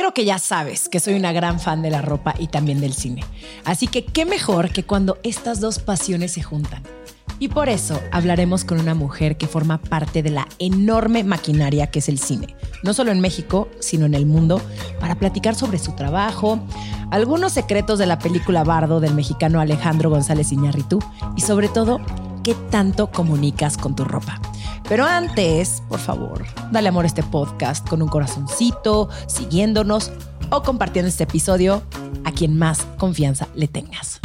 [0.00, 2.94] Creo que ya sabes que soy una gran fan de la ropa y también del
[2.94, 3.22] cine.
[3.66, 6.82] Así que qué mejor que cuando estas dos pasiones se juntan.
[7.38, 11.98] Y por eso hablaremos con una mujer que forma parte de la enorme maquinaria que
[11.98, 14.62] es el cine, no solo en México, sino en el mundo,
[15.00, 16.58] para platicar sobre su trabajo,
[17.10, 20.98] algunos secretos de la película Bardo del mexicano Alejandro González Iñárritu
[21.36, 22.00] y sobre todo,
[22.42, 24.40] qué tanto comunicas con tu ropa.
[24.88, 30.10] Pero antes, por favor, dale amor a este podcast con un corazoncito, siguiéndonos
[30.50, 31.82] o compartiendo este episodio
[32.24, 34.20] a quien más confianza le tengas.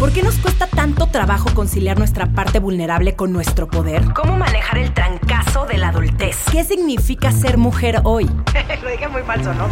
[0.00, 4.14] ¿Por qué nos cuesta tanto trabajo conciliar nuestra parte vulnerable con nuestro poder?
[4.14, 6.38] ¿Cómo manejar el trancazo de la adultez?
[6.50, 8.24] ¿Qué significa ser mujer hoy?
[8.82, 9.68] Lo dije muy falso, ¿no?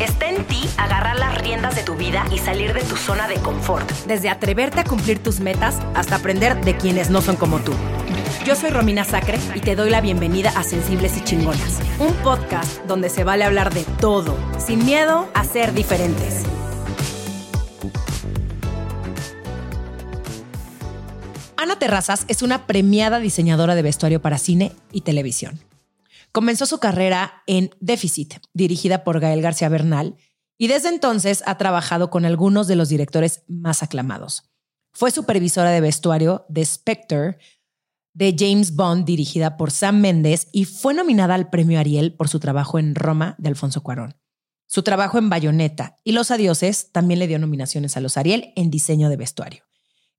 [0.00, 3.36] Está en ti agarrar las riendas de tu vida y salir de tu zona de
[3.36, 3.88] confort.
[4.06, 7.72] Desde atreverte a cumplir tus metas hasta aprender de quienes no son como tú.
[8.44, 12.84] Yo soy Romina Sacre y te doy la bienvenida a Sensibles y Chingonas, un podcast
[12.86, 16.42] donde se vale hablar de todo, sin miedo a ser diferentes.
[21.56, 25.60] Ana Terrazas es una premiada diseñadora de vestuario para cine y televisión.
[26.34, 30.16] Comenzó su carrera en Déficit, dirigida por Gael García Bernal,
[30.58, 34.50] y desde entonces ha trabajado con algunos de los directores más aclamados.
[34.92, 37.38] Fue supervisora de vestuario de Spectre,
[38.14, 42.40] de James Bond, dirigida por Sam Mendes, y fue nominada al premio Ariel por su
[42.40, 44.16] trabajo en Roma de Alfonso Cuarón.
[44.66, 48.72] Su trabajo en Bayonetta y Los Adioses también le dio nominaciones a los Ariel en
[48.72, 49.62] diseño de vestuario.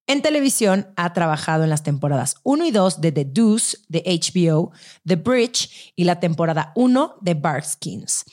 [0.07, 4.71] En televisión ha trabajado en las temporadas 1 y 2 de The Deuce de HBO,
[5.05, 8.25] The Bridge y la temporada 1 de Skins.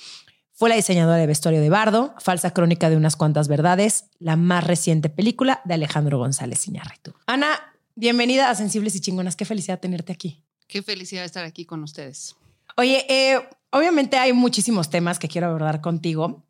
[0.52, 4.64] Fue la diseñadora de vestuario de Bardo, Falsa Crónica de unas cuantas verdades, la más
[4.64, 7.14] reciente película de Alejandro González Iñárritu.
[7.26, 7.58] Ana,
[7.94, 9.36] Bienvenida a Sensibles y Chingonas.
[9.36, 10.42] Qué felicidad tenerte aquí.
[10.66, 12.36] Qué felicidad estar aquí con ustedes.
[12.78, 13.38] Oye, eh,
[13.70, 16.42] obviamente hay muchísimos temas que quiero abordar contigo,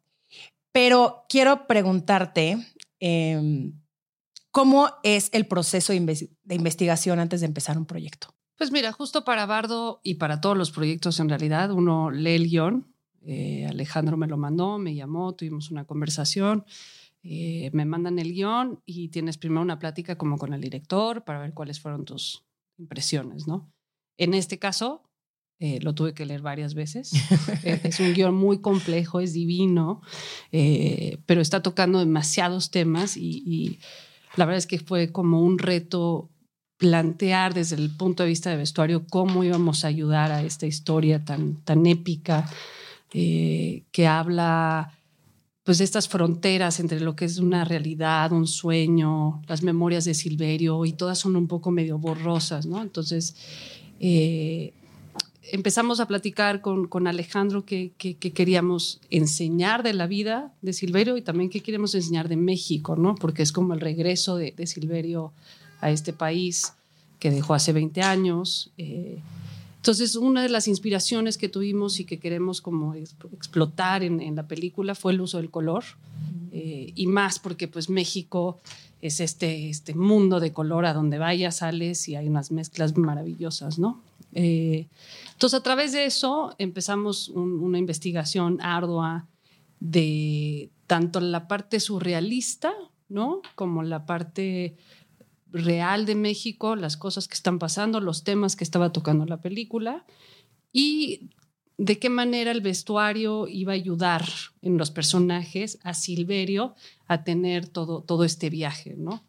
[0.70, 2.58] pero quiero preguntarte
[3.00, 3.72] em,
[4.52, 8.28] cómo es el proceso de investigación antes de empezar un proyecto.
[8.56, 12.48] Pues mira, justo para Bardo y para todos los proyectos en realidad, uno lee el
[12.48, 12.94] guion.
[13.24, 16.64] Eh, Alejandro me lo mandó, me llamó, tuvimos una conversación
[17.24, 21.40] eh, me mandan el guion y tienes primero una plática como con el director para
[21.40, 22.44] ver cuáles fueron tus
[22.78, 23.72] impresiones, ¿no?
[24.18, 25.02] En este caso,
[25.60, 27.12] eh, lo tuve que leer varias veces.
[27.64, 30.00] Eh, es un guion muy complejo, es divino,
[30.50, 33.78] pero está tocando demasiados temas y,
[34.36, 36.28] la verdad es que fue como un reto
[36.76, 41.24] plantear desde el punto de vista de vestuario cómo íbamos a ayudar a esta historia
[41.24, 42.48] tan, tan épica
[43.10, 44.98] que habla
[45.64, 50.84] pues estas fronteras entre lo que es una realidad, un sueño, las memorias de Silverio,
[50.84, 52.82] y todas son un poco medio borrosas, ¿no?
[52.82, 53.36] Entonces,
[54.00, 54.72] eh,
[55.50, 61.16] empezamos a platicar con, con Alejandro qué que, queríamos enseñar de la vida de Silverio
[61.16, 63.14] y también qué queremos enseñar de México, ¿no?
[63.16, 65.32] Porque es como el regreso de, de Silverio
[65.80, 66.74] a este país
[67.18, 68.70] que dejó hace 20 años.
[68.78, 69.18] Eh,
[69.76, 74.94] entonces, una de las inspiraciones que tuvimos y que queremos como explotar en, la película
[74.94, 75.84] fue el uso del color.
[76.52, 78.60] Eh, y más porque pues México
[79.02, 83.78] es este, este mundo de color a donde vayas, sales y hay unas mezclas maravillosas,
[83.78, 84.00] ¿no?
[84.32, 84.86] Eh,
[85.32, 89.26] entonces, a través de eso empezamos una investigación ardua
[89.80, 92.72] de tanto la parte surrealista,
[93.08, 93.42] ¿no?
[93.56, 94.76] Como la parte
[95.50, 100.04] real de México, las cosas que están pasando, los temas que estaba tocando la película
[100.72, 101.28] y
[101.82, 104.24] de qué manera el vestuario iba a ayudar
[104.60, 106.76] en los personajes a Silverio
[107.08, 109.24] a tener todo, todo este viaje, ¿no?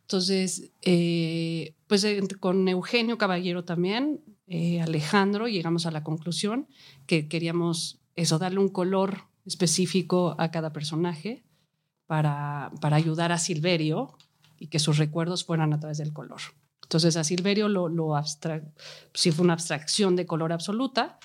[0.00, 2.06] Entonces, eh, pues
[2.40, 6.66] con Eugenio Caballero también, eh, Alejandro, llegamos a la conclusión
[7.04, 11.44] que queríamos eso, darle un color específico a cada personaje
[12.06, 14.16] para, para ayudar a Silverio
[14.58, 16.40] y que sus recuerdos fueran a través del color.
[16.84, 18.14] Entonces a Silverio lo, lo
[19.12, 21.18] sí fue una abstracción de color absoluta.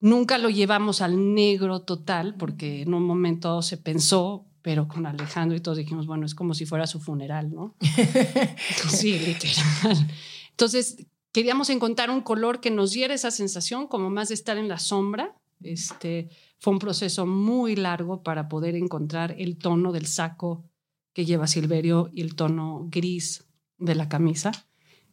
[0.00, 5.56] Nunca lo llevamos al negro total porque en un momento se pensó, pero con Alejandro
[5.56, 7.74] y todos dijimos, bueno, es como si fuera su funeral, ¿no?
[8.88, 10.06] sí, literal.
[10.50, 14.68] Entonces queríamos encontrar un color que nos diera esa sensación como más de estar en
[14.68, 15.34] la sombra.
[15.60, 16.28] Este,
[16.60, 20.64] fue un proceso muy largo para poder encontrar el tono del saco
[21.12, 23.44] que lleva Silverio y el tono gris
[23.78, 24.52] de la camisa.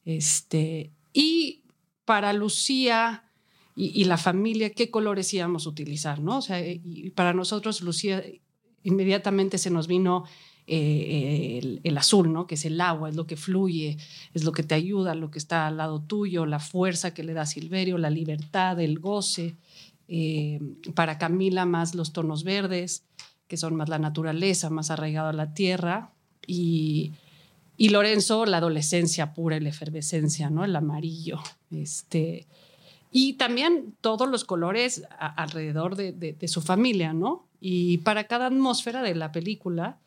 [0.03, 1.63] Este, y
[2.05, 3.24] para Lucía
[3.75, 6.21] y, la familia, ¿qué colores íbamos a utilizar?
[6.21, 6.37] ¿no?
[6.37, 8.23] O sea, y para nosotros, Lucía,
[8.83, 10.23] inmediatamente se nos vino
[10.67, 12.47] eh, el, azul, ¿no?
[12.47, 13.97] que es el agua, es lo que fluye,
[14.33, 17.33] es lo que te ayuda, lo que está al lado tuyo, la fuerza que le
[17.33, 19.55] da Silverio, la libertad, el goce.
[20.07, 20.59] Eh,
[20.93, 23.03] para Camila más los tonos verdes,
[23.47, 26.13] que son más la naturaleza, más arraigado a la tierra.
[26.47, 27.13] Y,
[27.77, 30.63] y Lorenzo, la adolescencia pura la efervescencia, ¿no?
[30.63, 31.39] El amarillo.
[31.69, 32.47] Este,
[33.11, 37.45] y también todos los colores alrededor de, de, su familia, ¿no?
[37.61, 39.97] Y para cada atmósfera de la película,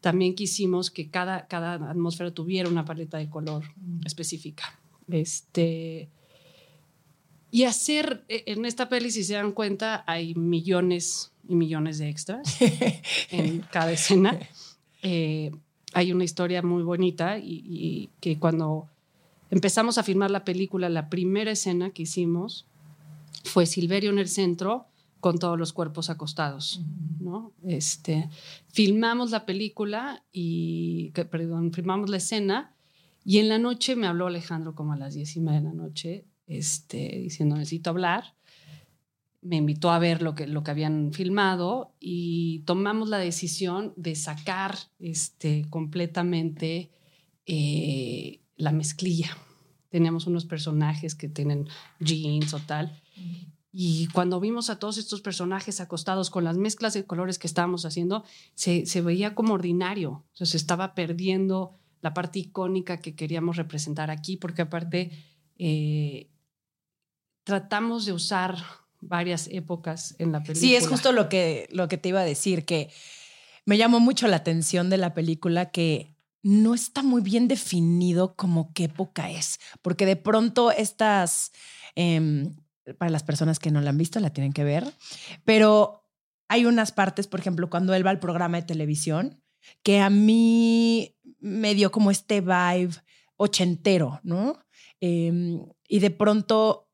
[0.00, 3.64] también quisimos que cada, cada atmósfera tuviera una paleta de color
[4.04, 4.78] específica.
[5.08, 6.08] Este,
[7.50, 12.08] y hacer, e, en esta peli, si se dan cuenta, hay millones y millones de
[12.08, 12.58] extras
[13.30, 14.38] en cada escena.
[15.02, 15.50] Eh,
[15.92, 18.88] hay una historia muy bonita y, que cuando
[19.50, 22.66] empezamos a filmar la película, la primera escena que hicimos
[23.44, 24.86] fue Silverio en el centro
[25.20, 26.80] con todos los cuerpos acostados,
[27.20, 27.52] ¿no?
[27.62, 28.28] Este,
[28.68, 32.74] filmamos la película y, perdón, filmamos la escena
[33.24, 35.74] y en la noche me habló Alejandro como a las diez y media de la
[35.74, 38.34] noche, este, diciendo necesito hablar.
[39.42, 44.14] Me invitó a ver lo que, lo que habían filmado y tomamos la decisión de
[44.14, 46.90] sacar este, completamente
[47.46, 49.36] eh, la mezclilla.
[49.88, 51.68] Teníamos unos personajes que tienen
[51.98, 53.02] jeans o tal.
[53.72, 57.84] Y cuando vimos a todos estos personajes acostados con las mezclas de colores que estábamos
[57.84, 58.24] haciendo,
[58.54, 60.10] se, se veía como ordinario.
[60.10, 61.72] O sea, se estaba perdiendo
[62.02, 65.10] la parte icónica que queríamos representar aquí, porque aparte
[65.58, 66.30] eh,
[67.44, 68.56] tratamos de usar
[69.00, 70.60] varias épocas en la película.
[70.60, 72.90] Sí, es justo lo que, lo que te iba a decir, que
[73.66, 78.72] me llamó mucho la atención de la película que no está muy bien definido como
[78.72, 81.52] qué época es, porque de pronto estas,
[81.94, 82.56] em,
[82.98, 84.92] para las personas que no la han visto, la tienen que ver,
[85.44, 86.08] pero
[86.48, 89.42] hay unas partes, por ejemplo, cuando él va al programa de televisión,
[89.82, 92.94] que a mí me dio como este vibe
[93.36, 94.58] ochentero, ¿no?
[95.00, 96.90] Em, y de pronto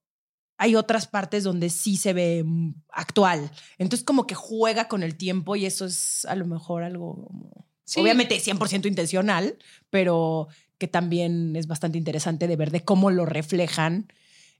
[0.58, 3.50] hay otras partes donde sí se ve mm, actual.
[3.78, 7.28] Entonces como que juega con el tiempo y eso es a lo mejor algo
[7.96, 9.56] obviamente 100% intencional,
[9.90, 10.48] pero
[10.78, 14.12] que también es bastante interesante de ver de cómo lo reflejan,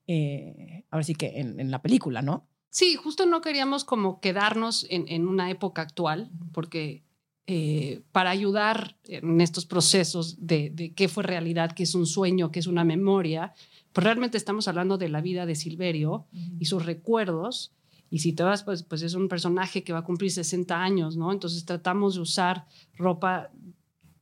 [0.06, 2.48] eh, ahora sí que en, la película, ¿no?
[2.70, 7.04] Sí, justo no queríamos como quedarnos en, una época actual, porque
[7.46, 12.50] eh, para ayudar en estos procesos de, de qué fue realidad, qué es un sueño,
[12.50, 13.54] qué es una memoria,
[13.96, 16.26] pues realmente estamos hablando de la vida de Silverio
[16.58, 17.72] y sus recuerdos.
[18.10, 21.16] Y si te vas, pues, pues es un personaje que va a cumplir 60 años,
[21.16, 21.32] ¿no?
[21.32, 23.50] Entonces tratamos de usar ropa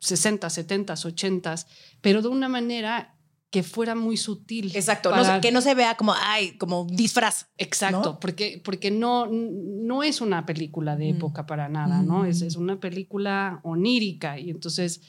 [0.00, 1.54] 60, 70, 80,
[2.00, 3.14] pero de una manera
[3.50, 4.72] que fuera muy sutil.
[4.75, 7.46] Exacto, que no se vea como, ay, como disfraz.
[7.56, 12.25] Exacto, porque, porque no, no es una película de época para nada, ¿no?
[12.25, 15.02] Es, es una película onírica y entonces,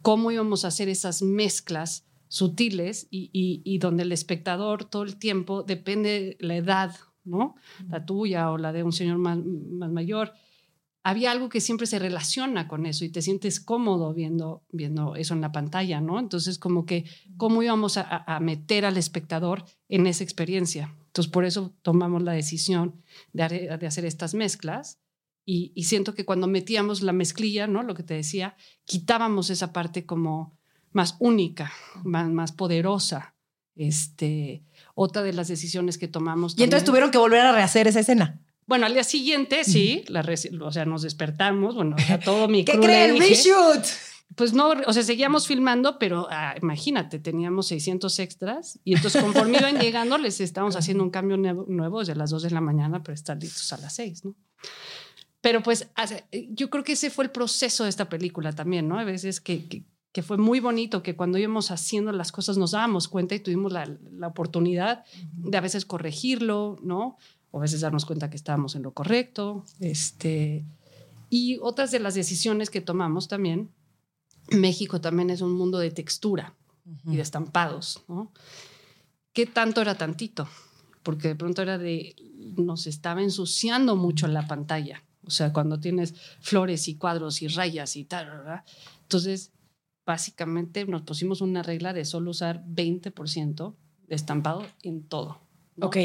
[0.00, 6.36] ¿cómo íbamos a hacer esas mezclas sutiles y, donde el espectador todo el tiempo depende
[6.40, 6.94] la edad,
[7.28, 7.54] ¿no?
[7.88, 10.32] La tuya o la de un señor más, mayor.
[11.04, 15.34] Había algo que siempre se relaciona con eso y te sientes cómodo viendo, viendo eso
[15.34, 16.18] en la pantalla, ¿no?
[16.18, 17.04] Entonces, como que,
[17.36, 20.94] ¿cómo íbamos a, meter al espectador en esa experiencia?
[21.06, 23.02] Entonces, por eso tomamos la decisión
[23.32, 24.98] de, de hacer estas mezclas.
[25.46, 27.82] Y, y, siento que cuando metíamos la mezclilla, ¿no?
[27.82, 28.54] Lo que te decía,
[28.84, 30.58] quitábamos esa parte como
[30.92, 31.72] más única,
[32.04, 33.34] más, más poderosa.
[33.74, 34.64] Este,
[34.98, 36.58] otra de las decisiones que tomamos.
[36.58, 38.40] Y entonces tuvieron que volver a rehacer esa escena.
[38.66, 40.28] Bueno, al día siguiente, sí, la
[40.60, 43.16] o sea, nos despertamos, bueno, a todo mi ¿Qué creen?
[43.18, 43.86] ¡Reshoot!
[44.34, 49.58] Pues no, o sea, seguíamos filmando, pero ah, imagínate, teníamos 600 extras y entonces conforme
[49.58, 53.14] iban llegando les estábamos haciendo un cambio nuevo, desde las 2 de la mañana para
[53.14, 54.34] estar listos a las 6, ¿no?
[55.40, 55.88] Pero pues
[56.50, 58.98] yo creo que ese fue el proceso de esta película también, ¿no?
[58.98, 59.84] A veces que que
[60.22, 63.88] fue muy bonito, que cuando íbamos haciendo las cosas nos dábamos cuenta y tuvimos la,
[64.26, 67.16] oportunidad de a veces corregirlo, ¿no?
[67.50, 69.64] O a veces darnos cuenta que estábamos en lo correcto.
[69.80, 70.66] Este,
[71.30, 73.70] y otras de las decisiones que tomamos también,
[74.50, 76.54] México también es un mundo de textura
[77.04, 78.32] y de estampados, ¿no?
[79.32, 80.48] ¿Qué tanto era tantito?
[81.02, 82.16] Porque de pronto era de,
[82.56, 85.04] nos estaba ensuciando mucho la pantalla.
[85.24, 88.64] O sea, cuando tienes flores y cuadros y rayas y tal, ¿verdad?
[89.02, 89.52] Entonces,
[90.08, 93.74] básicamente nos pusimos una regla de solo usar 20%
[94.06, 95.38] de estampado en todo.
[95.82, 95.98] Ok.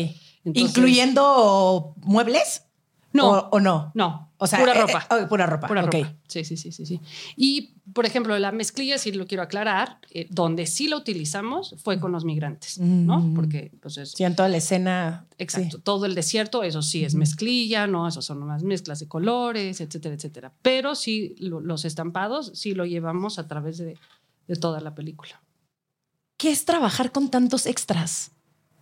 [0.43, 2.65] ¿Incluyendo muebles?
[3.13, 3.29] No.
[3.51, 3.91] ¿O, no?
[3.93, 4.31] No.
[4.37, 5.07] O sea, pura eh, ropa.
[5.11, 5.67] Eh, pura ropa.
[5.67, 6.15] Pura ropa.
[6.27, 6.99] Sí, sí, sí, sí, sí.
[7.37, 11.99] Y, por ejemplo, la mezclilla, si lo quiero aclarar, eh, donde sí lo utilizamos fue
[11.99, 13.19] con los migrantes, ¿no?
[13.19, 13.33] Mm.
[13.35, 14.11] Porque, pues es...
[14.11, 15.27] Sí, en toda la escena.
[15.37, 15.79] Exacto.
[15.79, 18.07] Todo el desierto, eso sí es mezclilla, ¿no?
[18.07, 20.51] Eso son unas mezclas de colores, etcétera, etcétera.
[20.61, 23.97] Pero sí, los estampados sí lo llevamos a través de,
[24.47, 25.41] de toda la película.
[26.37, 28.31] ¿Qué es trabajar con tantos extras?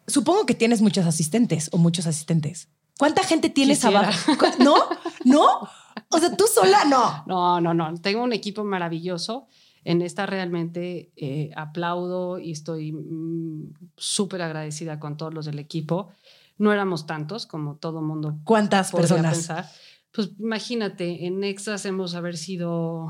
[0.07, 2.69] Supongo que tienes muchos asistentes o muchos asistentes.
[2.97, 3.99] ¿Cuánta gente tienes Quisiera.
[4.01, 4.33] abajo?
[4.59, 4.75] ¿No?
[5.25, 5.45] ¿No?
[6.09, 7.23] O sea, tú sola no.
[7.25, 7.93] No, no, no.
[8.01, 9.47] Tengo un equipo maravilloso.
[9.83, 16.09] En esta realmente eh, aplaudo y estoy mm, súper agradecida con todos los del equipo.
[16.57, 19.33] No éramos tantos como todo mundo ¿Cuántas personas?
[19.33, 19.69] pensar.
[20.11, 23.07] Pues imagínate, en Extras hemos haber sido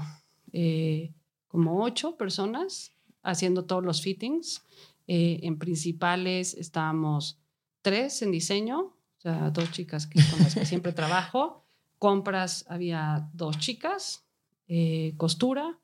[0.53, 1.11] eh,
[1.49, 4.61] como ocho personas haciendo todos los fittings.
[5.07, 7.39] Eh, en principales estábamos
[7.81, 11.63] tres en diseño, o sea, dos chicas que, con las que siempre trabajo.
[11.99, 14.25] Compras había dos chicas,
[14.67, 15.77] eh, costura,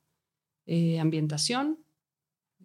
[0.65, 1.77] eh, ambientación.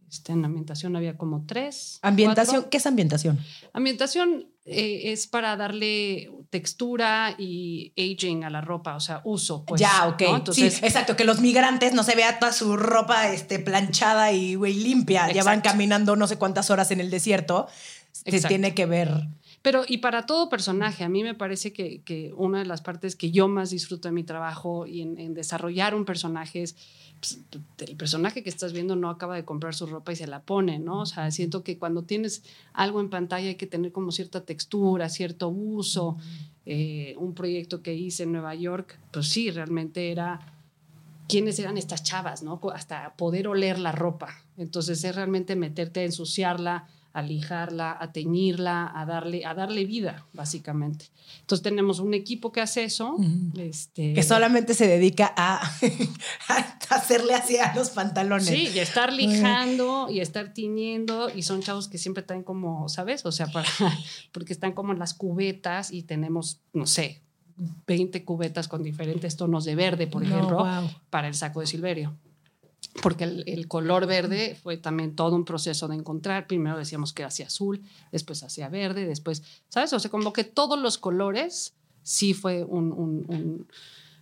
[0.09, 1.99] Este, en ambientación había como tres.
[2.01, 2.71] Ambientación, cuatro.
[2.71, 3.39] ¿qué es ambientación?
[3.75, 9.67] Ambientación eh, es para darle textura y aging a la ropa, o sea, uso.
[9.67, 10.23] Pues, ya, ok.
[10.23, 10.37] ¿no?
[10.37, 14.55] Entonces, sí, exacto, que los migrantes no se vea toda su ropa este, planchada y
[14.55, 15.31] güey, limpia.
[15.33, 17.69] Ya van caminando no sé cuántas horas en el desierto.
[18.13, 18.49] Se Exacto.
[18.49, 19.29] tiene que ver.
[19.63, 23.15] Pero, y para todo personaje, a mí me parece que, que una de las partes
[23.15, 26.77] que yo más disfruto de mi trabajo y en, en desarrollar un personaje es
[27.23, 27.39] pues,
[27.79, 30.81] el personaje que estás viendo no acaba de comprar su ropa y se la pone,
[30.81, 31.03] ¿no?
[31.03, 32.43] O sea, siento que cuando tienes
[32.73, 36.17] algo en pantalla hay que tener como cierta textura, cierto uso.
[36.67, 40.41] Eh, un proyecto que hice en Nueva York, pues sí, realmente era
[41.29, 42.61] quiénes eran estas chavas, ¿no?
[42.75, 44.35] Hasta poder oler la ropa.
[44.57, 50.27] Entonces es realmente meterte a ensuciarla, a lijarla, a teñirla, a darle, a darle vida,
[50.33, 51.07] básicamente.
[51.41, 53.17] Entonces tenemos un equipo que hace eso.
[53.57, 55.61] este, Que solamente se dedica a,
[56.49, 56.57] a
[56.95, 58.47] hacerle así a los pantalones.
[58.49, 63.25] Sí, y estar lijando y estar tiñendo y son chavos que siempre están como, ¿sabes?
[63.27, 63.69] O sea, para,
[64.33, 67.21] porque están como en las cubetas y tenemos, no sé,
[67.87, 70.91] 20 cubetas con diferentes tonos de verde, por No, ejemplo, wow.
[71.11, 72.17] para el saco de Silverio.
[73.01, 76.47] Porque el, el color verde fue también todo un proceso de encontrar.
[76.47, 77.81] Primero decíamos que era hacia azul,
[78.11, 79.93] después hacia verde, después, ¿sabes?
[79.95, 83.67] O sea, como que todos los colores sí fue un, un- un-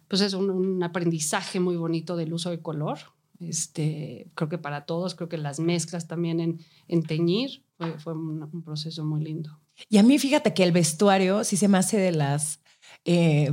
[0.07, 2.99] pues es un, un aprendizaje muy bonito del uso de color.
[3.41, 8.13] Este, creo que para todos, creo que las mezclas también en, en teñir fue, fue
[8.13, 9.59] un proceso muy lindo.
[9.89, 12.61] Y a mí fíjate que el vestuario sí se me hace de las
[13.05, 13.51] eh,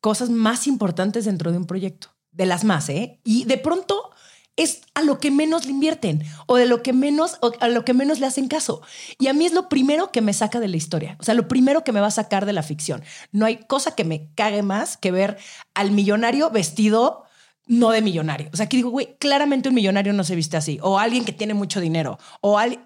[0.00, 2.08] cosas más importantes dentro de un proyecto.
[2.38, 3.20] De las más, ¿eh?
[3.22, 4.10] Y de pronto
[4.56, 7.84] es a lo que menos le invierten o de lo que menos o a lo
[7.84, 8.80] que menos le hacen caso.
[9.18, 11.46] Y a mí es lo primero que me saca de la historia, o sea, lo
[11.46, 13.04] primero que me va a sacar de la ficción.
[13.30, 15.36] No hay cosa que me cague más que ver
[15.74, 17.24] al millonario vestido
[17.66, 18.48] no de millonario.
[18.52, 21.32] O sea, que digo, güey, claramente un millonario no se viste así o alguien que
[21.32, 22.82] tiene mucho dinero o alguien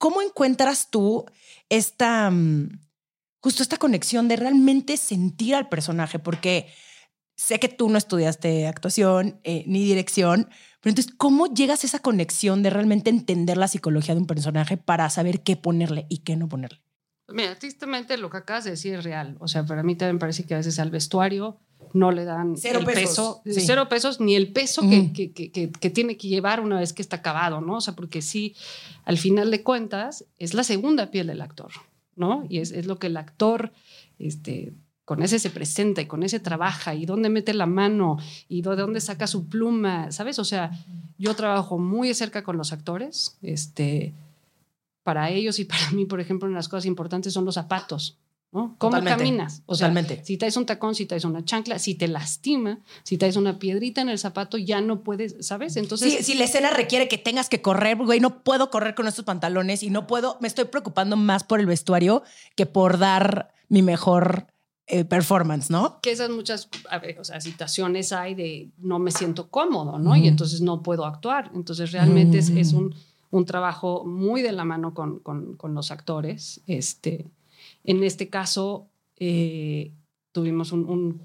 [0.00, 1.26] ¿cómo encuentras tú
[1.68, 2.80] esta, mm,
[3.40, 6.18] justo esta conexión de realmente sentir al personaje?
[6.18, 6.72] Porque
[7.40, 10.50] sé que tú no estudiaste actuación eh, ni dirección,
[10.82, 14.76] pero entonces, ¿cómo llegas a esa conexión de realmente entender la psicología de un personaje
[14.76, 16.82] para saber qué ponerle y qué no ponerle?
[17.28, 19.38] Mira, tristemente lo que acabas de decir es real.
[19.40, 21.58] O sea, para mí también parece que a veces al vestuario
[21.94, 23.64] no le dan Cero el pesos, peso, sí.
[23.66, 25.12] cero pesos, ni el peso Ujú.
[25.14, 27.76] que, que, que, que tiene que llevar una vez que está acabado, ¿no?
[27.76, 28.54] O sea, porque sí,
[29.04, 31.72] al final de cuentas, es la segunda piel del actor,
[32.16, 32.44] ¿no?
[32.50, 33.72] Y es, es lo que el actor,
[34.18, 34.74] este,
[35.10, 38.76] con ese se presenta y con ese trabaja y dónde mete la mano y de
[38.76, 40.38] dónde saca su pluma, ¿sabes?
[40.38, 40.70] O sea,
[41.18, 44.14] yo trabajo muy de cerca con los actores, este,
[45.02, 48.18] para ellos y para mí, por ejemplo, una de las cosas importantes son los zapatos.
[48.52, 48.76] ¿no?
[48.78, 49.62] ¿Cómo Totalmente, caminas?
[49.66, 50.24] O sea, totalmente.
[50.24, 54.02] si traes un tacón, si traes una chancla, si te lastima, si traes una piedrita
[54.02, 55.76] en el zapato, ya no puedes, ¿sabes?
[55.76, 59.08] Entonces, Sí, si la escena requiere que tengas que correr, güey, no puedo correr con
[59.08, 62.22] estos pantalones y no puedo, me estoy preocupando más por el vestuario
[62.54, 64.46] que por dar mi mejor
[64.90, 66.00] eh, performance, ¿no?
[66.02, 70.10] que esas muchas a ver, o sea, situaciones hay de no me siento cómodo, ¿no?
[70.10, 70.20] Ujú.
[70.20, 71.50] Y entonces no puedo actuar.
[71.54, 72.82] Entonces realmente es, es Ujú.
[72.86, 72.94] un,
[73.30, 76.60] un trabajo muy de la mano con, con- con los actores.
[76.66, 77.26] Este,
[77.84, 79.92] en este caso, eh,
[80.32, 81.22] tuvimos un, un-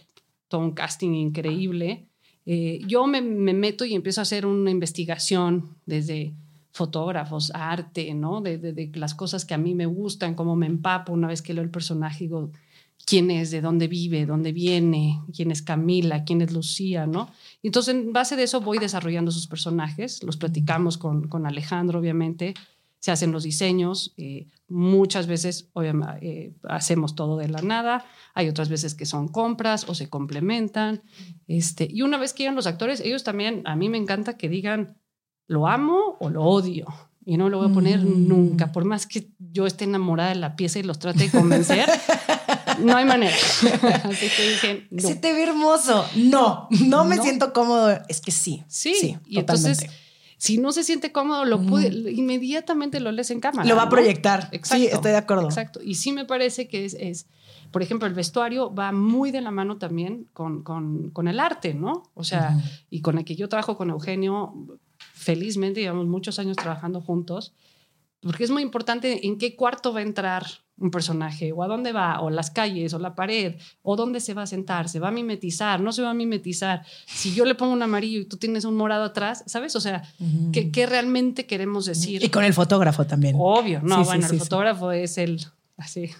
[0.47, 2.07] todo un casting increíble.
[2.45, 6.33] Eh, yo me, me meto y empiezo a hacer una investigación desde
[6.71, 8.41] fotógrafos, arte, ¿no?
[8.41, 11.41] De, de- de las cosas que a mí me gustan, cómo me empapo una vez
[11.41, 12.51] que leo el personaje, digo,
[13.05, 17.29] quién es, de dónde vive, dónde viene, quién es Camila, quién es Lucía, ¿no?
[17.61, 21.99] Y entonces en base de eso voy desarrollando sus personajes, los platicamos con, con Alejandro,
[21.99, 22.53] obviamente,
[22.99, 28.49] se hacen los diseños, eh, muchas veces obviamente, eh, hacemos todo de la nada, hay
[28.49, 31.03] otras veces que son compras o se complementan,
[31.47, 34.49] este, y una vez que llegan los actores, ellos también, a mí me encanta que
[34.49, 34.97] digan,
[35.47, 36.87] lo amo o lo odio.
[37.27, 38.27] Y no lo voy a poner Mm.
[38.27, 41.89] nunca, por más que yo esté enamorada de la pieza y los trate de convencer,
[42.79, 43.35] no hay manera.
[44.03, 45.01] Así que dije, no.
[45.07, 46.05] Se te ve hermoso.
[46.15, 47.23] No, no me No.
[47.23, 47.97] siento cómodo.
[48.07, 48.63] Es que sí.
[48.67, 50.03] Sí, sí y entonces totalmente.
[50.37, 53.67] si no se siente cómodo, lo puede, inmediatamente lo lees en cámara.
[53.67, 54.49] Lo va a proyectar.
[54.63, 55.45] Sí, estoy de acuerdo.
[55.45, 55.81] Exacto.
[55.83, 57.27] Y sí me parece que es,
[57.71, 62.03] por ejemplo, el vestuario va muy de la mano también con, con, el arte, ¿no?
[62.13, 62.57] O sea,
[62.89, 64.53] y con el que yo trabajo con Eugenio,
[65.13, 67.53] felizmente llevamos muchos años trabajando juntos,
[68.21, 70.45] porque es muy importante en qué cuarto va a entrar
[70.77, 74.33] un personaje, o a dónde va, o las calles, o la pared, o dónde se
[74.33, 76.83] va a sentar, se va a mimetizar, no se va a mimetizar.
[77.05, 79.75] Si yo le pongo un amarillo y tú tienes un morado atrás, ¿sabes?
[79.75, 80.03] O sea,
[80.51, 82.23] ¿qué, realmente queremos decir?
[82.23, 83.35] Y con el fotógrafo también.
[83.39, 85.45] Obvio, no, bueno, el fotógrafo es el,
[85.77, 86.11] así,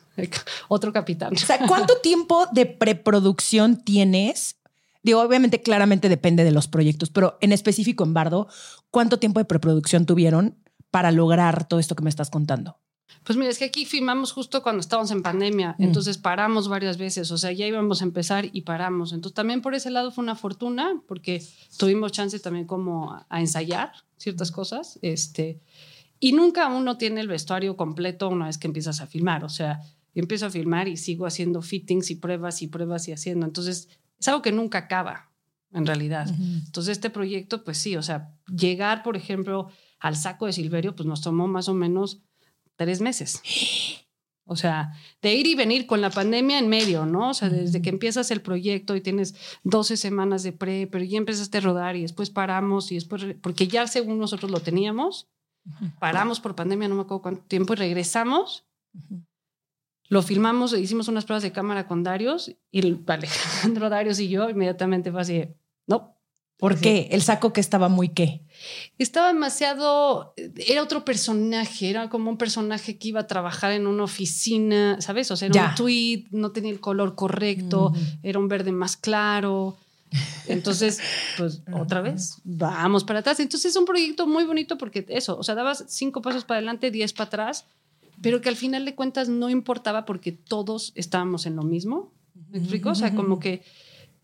[0.69, 1.33] otro capitán.
[1.33, 4.55] O sea, ¿cuánto tiempo de preproducción tienes?
[5.03, 8.47] Digo, obviamente, claramente depende de los proyectos, pero en específico en Bardo,
[8.89, 10.55] ¿cuánto tiempo de preproducción tuvieron
[10.91, 12.79] para lograr todo esto que me estás contando?
[13.25, 15.84] Pues mira, es que aquí filmamos justo cuando estábamos en pandemia, mm.
[15.84, 19.13] entonces paramos varias veces, o sea, ya íbamos a empezar y paramos.
[19.13, 21.44] Entonces también por ese lado fue una fortuna porque
[21.77, 25.60] tuvimos chance también como a, ensayar ciertas cosas, este,
[26.20, 29.82] y nunca uno tiene el vestuario completo una vez que empiezas a filmar, o sea,
[30.13, 33.89] yo empiezo a filmar y sigo haciendo fittings y pruebas y pruebas y haciendo, entonces
[34.20, 35.32] es algo que nunca acaba
[35.74, 36.29] en realidad.
[36.29, 39.67] Entonces este proyecto, pues sí, o sea, llegar, por ejemplo,
[40.00, 42.22] al saco de Silverio, pues nos tomó más o menos
[42.75, 43.41] tres meses.
[44.48, 47.32] O sea, de ir y venir con la pandemia en medio, ¿no?
[47.32, 51.17] O sea, desde que empiezas el proyecto y tienes 12 semanas de pre, pero ya
[51.17, 55.27] empezaste a rodar y después paramos y después, porque ya según nosotros lo teníamos,
[56.00, 58.67] paramos por pandemia, no me acuerdo cuánto tiempo, y regresamos,
[60.10, 65.12] lo filmamos, hicimos unas pruebas de cámara con Darius y Alejandro Darius y yo inmediatamente
[65.12, 65.48] fue así,
[65.88, 66.14] no,
[66.57, 67.09] ¿Por qué?
[67.12, 68.41] El saco que estaba muy qué.
[68.97, 74.03] Estaba demasiado, era otro personaje, era como un personaje que iba a trabajar en una
[74.03, 75.29] oficina, ¿sabes?
[75.31, 77.93] O sea, era un tweet, no tenía el color correcto,
[78.24, 79.75] era un verde más claro.
[80.47, 81.00] Entonces,
[81.38, 83.39] pues otra vez, vamos para atrás.
[83.41, 86.89] Entonces es un proyecto muy bonito porque eso, o sea, dabas cinco pasos para adelante,
[86.89, 87.65] diez para atrás,
[88.21, 92.13] pero que al final de cuentas no importaba porque todos estábamos en lo mismo.
[92.50, 92.91] ¿Me explico?
[92.91, 93.62] O sea, como que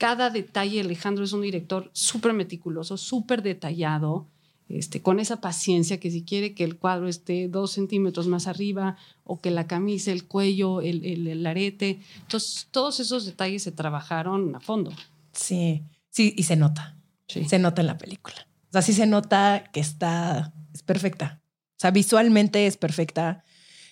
[0.01, 4.27] cada detalle, Alejandro es un director súper meticuloso, súper detallado,
[4.67, 8.97] este, con esa paciencia que si quiere que el cuadro esté dos centímetros más arriba
[9.25, 11.99] o que la camisa, el cuello, el, el, arete.
[12.19, 14.91] Entonces, todos esos detalles se trabajaron a fondo.
[15.33, 16.97] Sí, sí, y se nota.
[17.27, 18.47] Se nota en la película.
[18.69, 21.43] O sea, sí se nota que está, es perfecta.
[21.77, 23.43] O sea, visualmente es perfecta.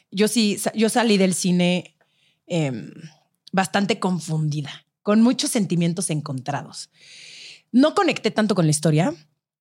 [0.09, 1.95] Yo sí, yo salí del cine
[2.47, 2.93] em,
[3.51, 6.89] bastante confundida con muchos sentimientos encontrados.
[7.71, 9.13] No conecté tanto con la historia.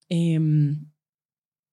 [0.09, 0.87] Em,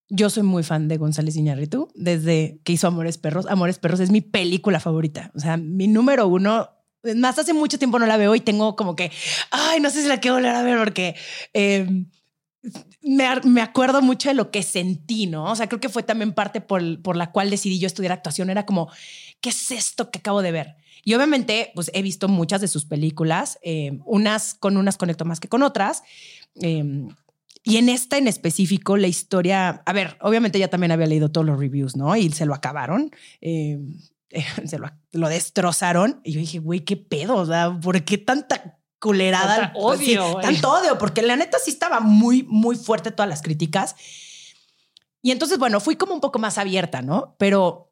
[0.10, 3.46] yo soy muy fan de González Iñárritu desde que hizo Amores Perros.
[3.48, 5.32] Amores Perros es mi película favorita.
[5.36, 6.70] O sea, mi número uno.
[7.16, 9.12] Más hace mucho tiempo no la veo y tengo como que,
[9.52, 11.16] ay, no sé si la quiero volver a ver porque
[11.54, 12.08] em,
[13.04, 15.52] me, me, acuerdo mucho de lo que sentí, ¿no?
[15.52, 18.50] O sea, creo que fue también parte por, por la cual decidí yo estudiar actuación.
[18.50, 18.90] Era como,
[19.40, 20.76] ¿qué es esto que acabo de ver?
[21.06, 25.40] Y obviamente, pues he visto muchas de sus películas, eh, unas con unas conecto más
[25.40, 26.02] que con otras.
[26.56, 27.10] Em,
[27.64, 31.46] y en esta en específico, la historia, a ver, obviamente ya también había leído todos
[31.46, 32.16] los reviews, ¿no?
[32.16, 33.12] Y se lo acabaron.
[33.40, 34.00] Em,
[34.66, 36.22] se lo, destrozaron.
[36.24, 39.74] Y yo dije, güey, qué pedo, o sea, ¿por qué tanta culerada?
[39.76, 40.38] odio.
[40.42, 43.96] tanto odio, porque la neta sí estaba muy, muy fuerte todas las críticas.
[45.22, 47.36] Y entonces, bueno, fui como un poco más abierta, ¿no?
[47.38, 47.92] Pero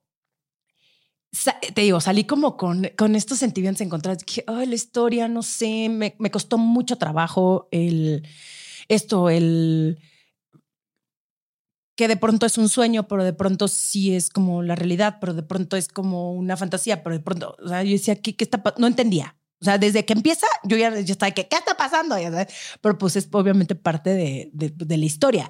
[1.73, 4.23] te digo, salí como con, con estos sentimientos encontrados.
[4.23, 8.27] Que, ay, la historia, no sé, me, me, costó mucho trabajo el,
[8.87, 9.99] esto, el
[11.95, 15.33] que de pronto es un sueño, pero de pronto sí es como la realidad, pero
[15.33, 18.43] de pronto es como una fantasía, pero de pronto, o sea, yo decía, ¿qué, qué
[18.43, 19.35] está No entendía.
[19.61, 22.15] O sea, desde que empieza, yo ya, ya estaba que, ¿qué está pasando?
[22.81, 25.49] Pero pues es obviamente parte de, de, de la historia.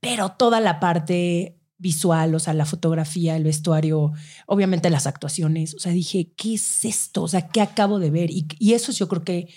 [0.00, 4.12] Pero toda la parte visual, o sea, la fotografía, el vestuario,
[4.46, 5.74] obviamente las actuaciones.
[5.74, 7.22] O sea, dije, ¿qué es esto?
[7.22, 8.30] O sea, ¿qué acabo de ver?
[8.30, 9.48] Y, y eso yo creo que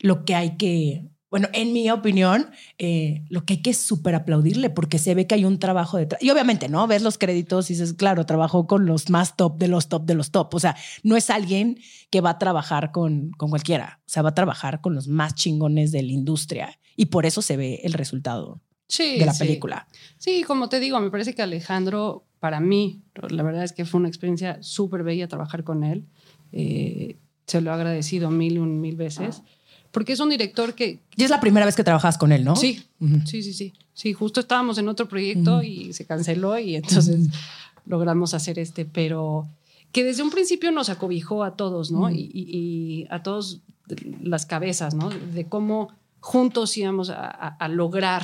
[0.00, 4.68] lo que hay que, bueno, en mi opinión, eh, lo que hay que súper aplaudirle
[4.68, 6.20] porque se ve que hay un trabajo detrás.
[6.22, 6.86] Y obviamente, ¿no?
[6.88, 10.14] Ves los créditos y dices, claro, trabajó con los más top de los top de
[10.14, 10.52] los top.
[10.54, 11.78] O sea, no es alguien
[12.10, 14.00] que va a trabajar con, con cualquiera.
[14.00, 16.78] O sea, va a trabajar con los más chingones de la industria.
[16.96, 18.60] Y por eso se ve el resultado
[18.98, 19.86] de la película.
[20.18, 24.00] Sí, como te digo, me parece que Alejandro, para mí, la verdad es que fue
[24.00, 26.04] una experiencia súper bella trabajar con él.
[26.52, 29.42] Eh, se lo he agradecido mil y un mil veces.
[29.90, 31.00] Porque es un director que...
[31.16, 32.54] Y es la primera vez que trabajas con él, ¿no?
[32.54, 32.84] Sí,
[33.24, 33.72] sí, sí, sí.
[33.92, 37.28] Sí, justo estábamos en otro proyecto y se canceló y entonces
[37.86, 39.48] logramos hacer este, pero
[39.90, 42.08] que desde un principio nos acobijó a todos, ¿no?
[42.08, 43.60] y, y, a todos
[44.22, 45.10] las cabezas, ¿no?
[45.10, 45.88] De cómo
[46.20, 48.22] juntos íbamos a, a lograr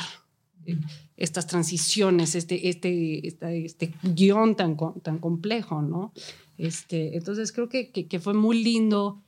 [1.16, 6.12] estas transiciones, este, este, este, guion tan, tan complejo, ¿no?
[6.58, 9.22] Este, entonces creo que, que, fue muy lindo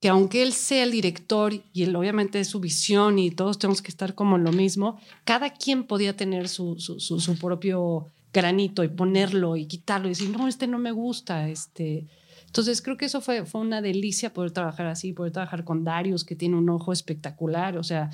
[0.00, 3.82] que aunque él sea el director y él obviamente es su visión y todos tenemos
[3.82, 8.82] que estar como en lo mismo, cada quien podía tener su, su, su, propio granito
[8.82, 12.06] y ponerlo y quitarlo y decir, no, este no me gusta, este...
[12.46, 16.22] Entonces creo que eso fue, fue una delicia poder trabajar así, poder trabajar con Darius,
[16.22, 18.10] que tiene un ojo espectacular, o sea,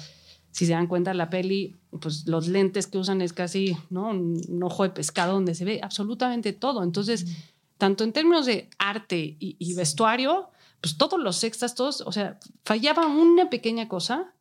[0.51, 4.11] si se dan cuenta la peli, pues los lentes que usan es casi ¿no?
[4.11, 6.83] un, ojo de pescado donde se ve absolutamente todo.
[6.83, 7.27] Entonces,
[7.77, 10.49] tanto en términos de arte y, vestuario,
[10.81, 14.33] pues todos los extras, todos, o sea, fallaba una pequeña cosa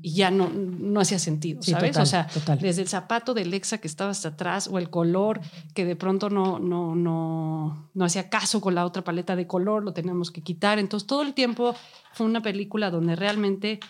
[0.00, 1.98] y ya no, no hacía sentido, ¿sabes?
[1.98, 2.26] o sea,
[2.58, 5.42] desde el zapato de Lexa que estaba hasta atrás o el color
[5.74, 9.84] que de pronto no, no, no, no hacía caso con la otra paleta de color,
[9.84, 10.78] lo teníamos que quitar.
[10.78, 11.74] Entonces, todo el tiempo
[12.14, 13.80] fue una película donde realmente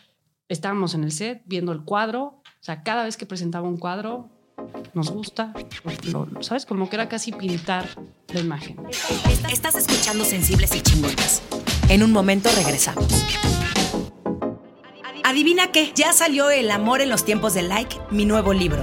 [0.48, 4.28] estábamos en el set viendo el cuadro, o sea, cada vez que presentaba un cuadro,
[4.92, 5.52] nos gusta,
[6.40, 6.66] ¿sabes?
[6.66, 7.86] Como que era casi pintar
[8.32, 8.76] la imagen.
[9.50, 11.42] Estás escuchando Sensibles y Chingonas.
[11.88, 13.06] En un momento regresamos.
[15.22, 18.82] Adivina qué, ya salió El amor en los tiempos de like, mi nuevo libro.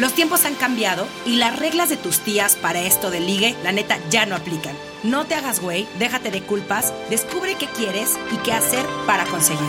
[0.00, 3.70] Los tiempos han cambiado y las reglas de tus tías para esto de ligue, la
[3.70, 4.74] neta, ya no aplican.
[5.02, 9.68] No te hagas güey, déjate de culpas, descubre qué quieres y qué hacer para conseguirlo.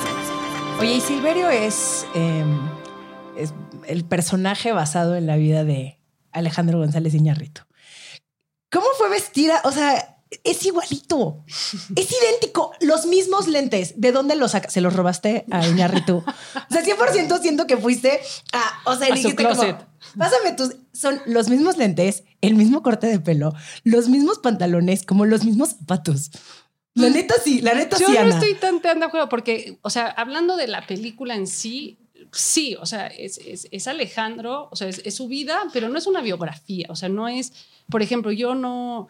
[0.79, 2.61] Oye, y Silverio es, em,
[3.35, 3.53] es
[3.87, 5.99] el personaje basado en la vida de
[6.31, 7.67] Alejandro González Iñarrito.
[8.71, 9.59] ¿Cómo fue vestida?
[9.65, 10.10] O sea,
[10.43, 11.43] es igualito.
[11.47, 12.71] Es idéntico.
[12.79, 13.99] Los mismos lentes.
[13.99, 14.73] ¿De dónde los sacas?
[14.73, 16.17] ¿Se los robaste a Iñarritu?
[16.17, 18.19] O sea, 100% siento que fuiste
[18.53, 18.81] a...
[18.85, 19.61] O sea, a dijiste como...
[20.17, 20.75] Pásame tus...
[20.93, 25.69] Son los mismos lentes, el mismo corte de pelo, los mismos pantalones, como los mismos
[25.69, 26.31] zapatos.
[26.93, 29.79] La pues, neta sí, la neta sí, Yo no estoy tan, tan de acuerdo porque,
[29.81, 31.97] o sea, hablando de la película en sí,
[32.33, 36.07] sí, o sea, es, es, Alejandro, o sea, es, es, su vida, pero no es
[36.07, 37.53] una biografía, o sea, no es,
[37.89, 39.07] por ejemplo, yo no,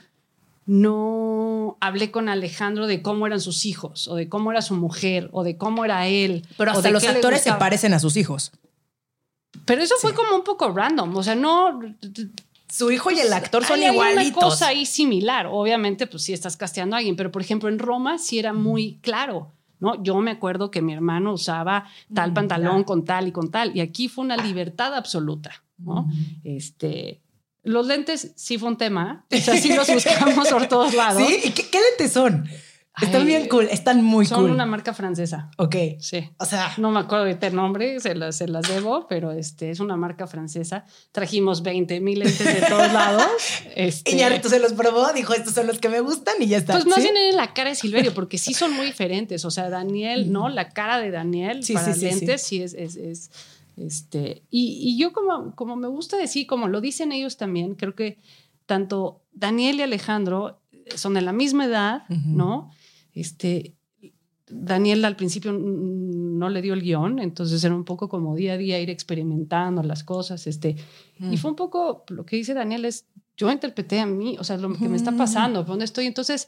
[0.65, 5.29] no hablé con Alejandro de cómo eran sus hijos, o de cómo era su mujer,
[5.31, 6.45] o de cómo era él.
[6.57, 8.51] Pero hasta los actores se parecen a sus hijos.
[9.65, 11.79] Pero eso fue como un poco random, o sea, no...
[12.69, 14.17] Su hijo y el actor son igualitos.
[14.17, 15.45] Hay una cosa ahí similar.
[15.51, 18.97] Obviamente, pues sí estás casteando a alguien, pero por ejemplo en Roma sí era muy
[19.01, 19.51] claro.
[19.81, 20.01] ¿no?
[20.01, 23.75] Yo me acuerdo que mi hermano usaba tal mm, pantalón con tal y con tal,
[23.75, 26.07] y aquí fue una libertad absoluta, ¿no?
[26.45, 27.19] Este,
[27.63, 31.23] los lentes sí fue un tema, o sea, sí los buscamos por todos lados.
[31.25, 31.39] ¿Sí?
[31.45, 32.47] ¿Y qué, qué lentes son?
[33.01, 34.35] Están bien cool, están muy cool.
[34.35, 35.49] Son una marca francesa.
[35.57, 35.75] Ok.
[35.99, 36.29] Sí.
[36.37, 36.73] O sea.
[36.77, 39.95] No me acuerdo de el nombre, se las, se las debo, pero este, es una
[39.95, 40.85] marca francesa.
[41.11, 43.25] Trajimos 20 mil lentes de todos lados.
[43.75, 46.73] Este, y se los probó, dijo, estos son los que me gustan y ya está.
[46.73, 49.45] Pues más bien en la cara de Silverio, porque sí son muy diferentes.
[49.45, 50.49] O sea, Daniel, ¿no?
[50.49, 53.31] La cara de Daniel sí, para lentes sí, es, es, es,
[53.85, 54.43] este.
[54.49, 58.19] Y, y yo como, como me gusta decir, como lo dicen ellos también, creo que
[58.65, 60.61] tanto Daniel y Alejandro
[60.95, 62.71] son de la misma edad, ¿no?
[63.13, 63.75] Este,
[64.49, 68.57] Daniel al principio no le dio el guion, entonces era un poco como día a
[68.57, 70.75] día ir experimentando las cosas, este,
[71.19, 71.37] y mm.
[71.37, 73.05] fue un poco, lo que dice Daniel es,
[73.37, 76.05] yo interpreté a mí, o sea, lo que me está pasando, dónde estoy.
[76.05, 76.47] Entonces,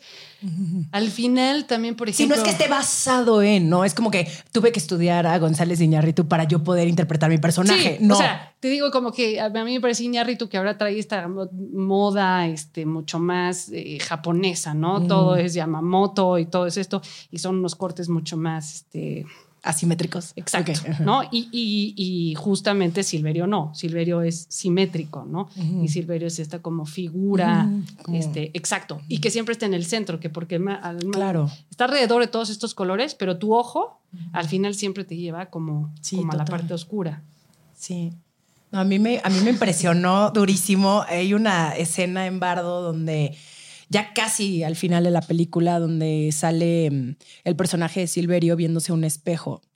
[0.91, 2.35] al final también, por ejemplo.
[2.35, 3.83] Si no es que esté basado en, ¿no?
[3.83, 7.97] Es como que tuve que estudiar a González Iñárritu para yo poder interpretar mi personaje.
[7.99, 8.13] no.
[8.13, 11.27] O sea, te digo como que a mí me parece Iñárritu que ahora trae esta
[11.27, 14.99] moda este, mucho más eh, japonesa, ¿no?
[14.99, 15.07] Mm.
[15.07, 19.25] Todo es Yamamoto y todo es esto, y son unos cortes mucho más, este
[19.63, 20.33] asimétricos.
[20.35, 20.73] Exacto.
[20.99, 21.23] ¿no?
[21.31, 23.73] Y, y, justamente Silverio no.
[23.73, 25.49] Silverio es simétrico, ¿no?
[25.81, 27.69] Y Silverio es esta como figura,
[28.11, 29.01] este, exacto.
[29.07, 30.61] Y que siempre está en el centro, que porque
[31.11, 31.49] claro.
[31.71, 33.99] está alrededor de todos estos colores, pero tu ojo
[34.33, 37.23] al final siempre te lleva como, como a la parte oscura.
[37.75, 38.13] Sí.
[38.71, 41.03] a, mí me, a mí me impresionó durísimo.
[41.07, 43.35] Hay una escena en Bardo donde
[43.89, 48.91] ya casi al final de la película donde sale mm, el personaje de Silverio viéndose
[48.91, 49.61] un espejo.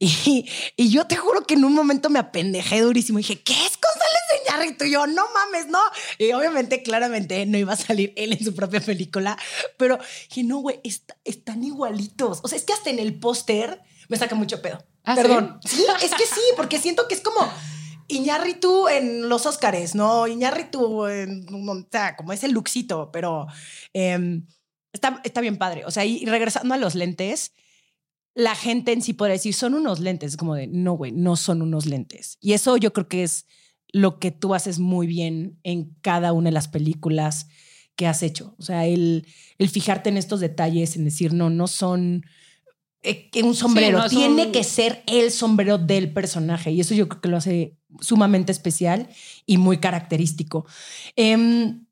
[0.00, 3.20] Y, y, yo te juro que en un momento me apendejé durísimo.
[3.20, 4.84] Y dije, ¿qué es González Iñárritu?
[4.84, 5.78] Y yo, no mames, no.
[6.18, 9.38] Y obviamente, claramente, no iba a salir él en su propia película.
[9.78, 10.80] Pero dije, no, güey,
[11.24, 12.40] están igualitos.
[12.42, 14.84] O sea, es que hasta en el póster me saca mucho pedo.
[15.04, 15.60] ¿Ah, Perdón.
[15.64, 15.84] ¿sí?
[16.02, 17.48] es que sí, porque siento que es como
[18.08, 20.26] Iñárritu en los Óscares, ¿no?
[20.26, 23.46] Iñárritu en, o sea, como ese luxito, pero
[23.92, 24.46] em,
[24.92, 25.84] está, está bien padre.
[25.86, 27.52] O sea, y regresando a los lentes,
[28.34, 31.62] la gente en sí podría decir, son unos lentes, como de, no, güey, no son
[31.62, 32.36] unos lentes.
[32.40, 33.46] Y eso yo creo que es
[33.92, 37.46] lo que tú haces muy bien en cada una de las películas
[37.96, 38.54] que has hecho.
[38.58, 39.26] O sea, el,
[39.58, 42.24] el fijarte en estos detalles, en decir, no, no son
[43.42, 46.70] un sombrero, tiene que ser el sombrero del personaje.
[46.70, 49.08] Y eso yo creo que lo hace sumamente especial
[49.46, 50.66] y muy característico.
[51.16, 51.86] Em,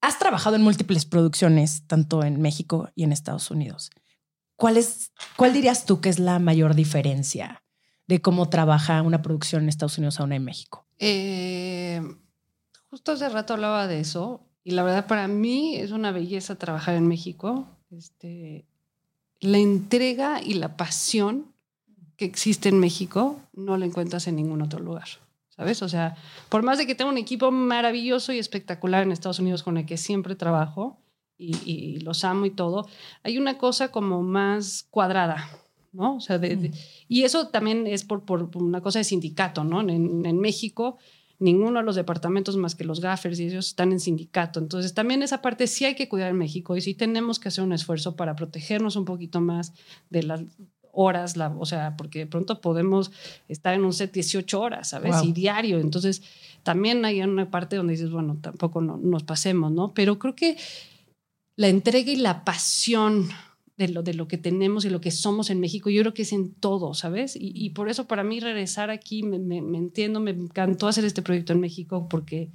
[0.00, 3.90] has trabajado en múltiples producciones, tanto en México y en Estados Unidos.
[4.56, 7.62] ¿Cuál, es, ¿Cuál dirías tú que es la mayor diferencia
[8.06, 10.86] de cómo trabaja una producción en Estados Unidos a una en México?
[10.98, 12.00] Eh,
[12.88, 16.94] justo hace rato hablaba de eso y la verdad para mí es una belleza trabajar
[16.94, 17.68] en México.
[17.90, 18.66] Este,
[19.40, 21.52] la entrega y la pasión
[22.16, 25.08] que existe en México no la encuentras en ningún otro lugar.
[25.50, 25.80] ¿Sabes?
[25.82, 26.16] O sea,
[26.50, 29.86] por más de que tenga un equipo maravilloso y espectacular en Estados Unidos con el
[29.86, 30.98] que siempre trabajo,
[31.38, 32.88] y, los amo y todo,
[33.22, 35.50] hay una cosa como más cuadrada,
[35.92, 36.16] ¿no?
[36.16, 36.70] O sea, mm.
[37.08, 39.80] y eso también es por, por, una cosa de sindicato, ¿no?
[39.80, 40.98] En, en, México,
[41.38, 44.58] ninguno de los departamentos más que los gaffers y ellos están en sindicato.
[44.58, 47.64] Entonces, también esa parte sí hay que cuidar en México y sí tenemos que hacer
[47.64, 49.72] un esfuerzo para protegernos un poquito más
[50.10, 50.42] de las
[50.92, 53.12] horas, la, o sea, porque de pronto podemos
[53.48, 55.22] estar en un set 18 horas, ¿sabes?
[55.22, 55.78] Y diario.
[55.78, 56.22] Entonces,
[56.62, 59.92] también hay una parte donde dices, bueno, tampoco no, nos pasemos, ¿no?
[59.92, 60.56] Pero creo que
[61.54, 63.28] la entrega y la pasión
[63.76, 66.22] de lo, de lo que tenemos y lo que somos en México, yo creo que
[66.22, 67.36] es en todo, ¿sabes?
[67.38, 71.52] Y, por eso para mí regresar aquí, me, me, entiendo, me encantó hacer este proyecto
[71.52, 72.50] en México porque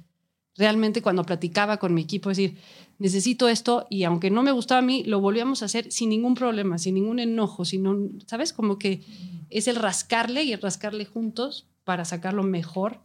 [0.56, 2.58] realmente cuando platicaba con mi equipo, decir,
[2.98, 6.34] necesito esto y aunque no me gustaba a mí, lo volvíamos a hacer sin ningún
[6.34, 8.52] problema, sin ningún enojo, sino, ¿sabes?
[8.52, 9.02] Como que
[9.48, 13.00] es el rascarle y el rascarle juntos para sacar lo mejor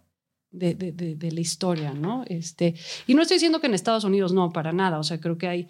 [0.49, 2.23] de, de, de, la historia, ¿no?
[2.27, 2.73] Este,
[3.05, 5.47] y no estoy diciendo que en Estados Unidos no, para nada, o sea, creo que
[5.47, 5.67] hay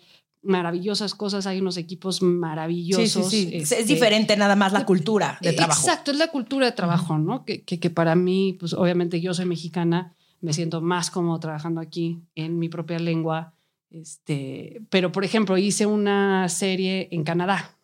[0.48, 3.30] maravillosas cosas, hay unos equipos maravillosos.
[3.30, 3.56] Sí, sí, sí.
[3.56, 5.82] es este, diferente nada más la cultura de trabajo.
[5.82, 7.46] Exacto, es la cultura de trabajo, ¿no?
[7.46, 11.82] Que, que, que, para mí, pues obviamente yo soy mexicana, me siento más cómodo trabajando
[11.82, 13.54] aquí en mi propia lengua.
[13.90, 17.78] Este, pero, por ejemplo, hice una serie en Canadá,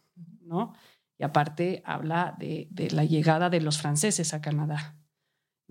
[0.46, 0.74] ¿no?
[1.20, 4.96] Y aparte habla de, de la llegada de los franceses a Canadá.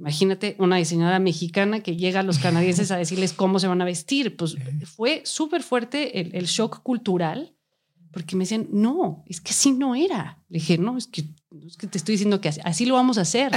[0.02, 3.84] Imagínate una diseñadora mexicana que llega a los canadienses a decirles cómo se van a
[3.84, 4.36] vestir.
[4.36, 7.54] Pues fue súper fuerte el, el, shock cultural,
[8.10, 10.42] porque me decían, no, es que así no era.
[10.48, 11.22] Le dije, no, es que
[11.66, 13.52] es que te estoy diciendo que así, lo vamos a hacer.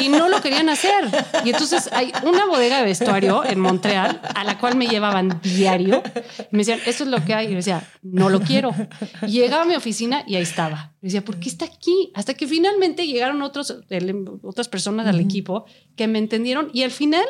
[0.00, 1.04] Y no lo querían hacer.
[1.44, 6.02] Y entonces hay una bodega de vestuario en Montreal a la cual me llevaban diario.
[6.38, 7.46] Y me decían, esto es lo que hay.
[7.46, 8.74] Y yo decía, no lo quiero.
[9.22, 10.92] Y llegaba a mi oficina y ahí estaba.
[11.00, 12.10] Y decía, ¿por qué está aquí?
[12.14, 13.74] Hasta que finalmente llegaron otros,
[14.42, 15.64] otras personas al equipo
[15.96, 16.70] que me entendieron.
[16.72, 17.24] Y al final,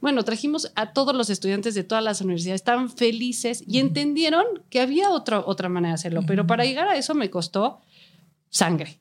[0.00, 4.80] bueno, trajimos a todos los estudiantes de todas las universidades, estaban felices y entendieron que
[4.80, 6.22] había otra, otra manera de hacerlo.
[6.26, 7.80] Pero para llegar a eso me costó
[8.54, 9.00] sangre.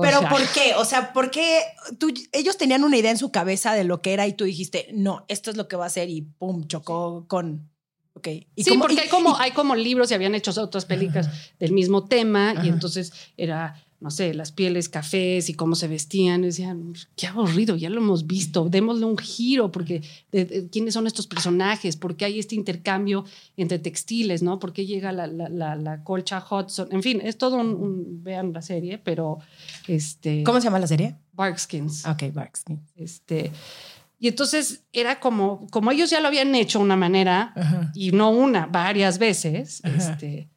[0.00, 0.74] Pero ¿por qué?
[0.76, 1.60] O sea, ¿por qué
[1.98, 4.88] tú, ellos tenían una idea en su cabeza de lo que era y tú dijiste,
[4.92, 7.68] no, esto es lo que va a ser y pum, chocó con...
[8.14, 8.48] Okay.
[8.56, 11.30] ¿Y sí, porque hay, como, hay como libros y habían hecho otras películas
[11.60, 16.42] del mismo tema y entonces era no sé, las pieles cafés y cómo se vestían.
[16.42, 20.02] Y decían, qué aburrido, ya lo hemos visto, démosle un giro, porque
[20.70, 23.24] quiénes son estos personajes, por qué hay este intercambio
[23.56, 24.58] entre textiles, ¿no?
[24.58, 26.88] ¿Por qué llega la, la, la, colcha Hudson?
[26.92, 29.38] En fin, es todo un, vean la serie, pero
[29.88, 30.44] este...
[30.44, 31.16] ¿Cómo se llama la serie?
[31.32, 32.06] Barkskins.
[32.06, 32.80] Ok, Barkskins.
[32.96, 33.50] Este...
[34.20, 37.54] Y entonces era como, como ellos ya lo habían hecho una manera,
[37.94, 40.48] y no una, varias veces, este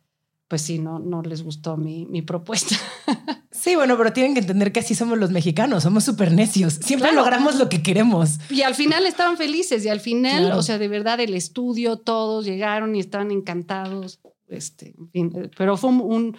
[0.52, 2.76] pues sí, no, no les gustó mi, mi propuesta.
[3.54, 7.12] Sí, bueno, pero tienen que entender que así somos los mexicanos, somos súper necios, siempre
[7.12, 8.40] logramos lo que queremos.
[8.50, 12.46] Y al final estaban felices y al final, o sea, de verdad el estudio, todos
[12.46, 16.36] llegaron y estaban encantados, este, en fin, pero fue un,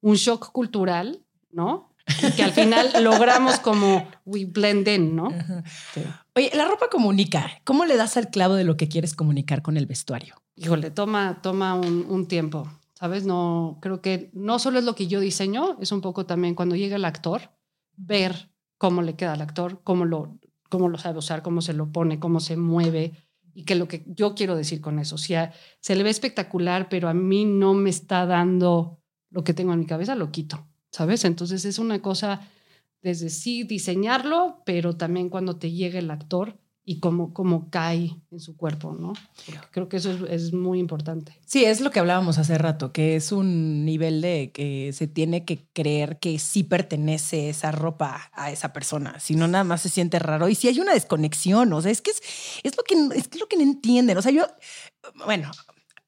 [0.00, 1.92] un shock cultural, ¿no?
[2.36, 5.28] que al final logramos como we blend in, ¿no?
[6.34, 7.50] Oye, la ropa comunica.
[7.64, 10.36] ¿Cómo le das al clavo de lo que quieres comunicar con el vestuario?
[10.54, 12.66] Híjole, toma, toma un, un tiempo.
[12.98, 13.26] ¿Sabes?
[13.26, 16.76] No, creo que no solo es lo que yo diseño, es un poco también cuando
[16.76, 17.50] llega el actor,
[17.96, 21.92] ver cómo le queda al actor, cómo lo, cómo lo sabe usar, cómo se lo
[21.92, 23.12] pone, cómo se mueve
[23.54, 27.08] y que lo que yo quiero decir con eso, o se le ve espectacular, pero
[27.08, 31.24] a mí no me está dando lo que tengo en mi cabeza, lo quito, ¿sabes?
[31.24, 32.48] Entonces es una cosa
[33.02, 38.38] desde sí diseñarlo, pero también cuando te llega el actor y cómo, cómo cae en
[38.38, 39.12] su cuerpo, ¿no?
[39.44, 41.36] Porque creo que eso es, es, muy importante.
[41.44, 45.44] Sí, es lo que hablábamos hace rato, que es un nivel de que se tiene
[45.44, 49.88] que creer que sí pertenece esa ropa a esa persona, si no nada más se
[49.88, 52.22] siente raro y si hay una desconexión, o sea, es que es,
[52.62, 54.46] es lo que es lo que no entienden, o sea, yo
[55.24, 55.50] bueno,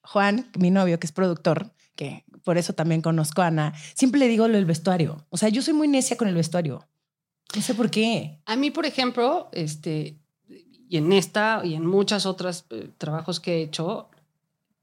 [0.03, 4.29] Juan, mi novio que es productor, que por eso también conozco a Ana, siempre le
[4.29, 5.27] digo lo del vestuario.
[5.31, 6.87] O sea, yo soy muy necia con el vestuario.
[7.55, 8.41] No sé por qué.
[8.47, 10.19] A mí, por ejemplo, este,
[10.88, 14.09] y en esta y en muchas otras eh, trabajos que he hecho,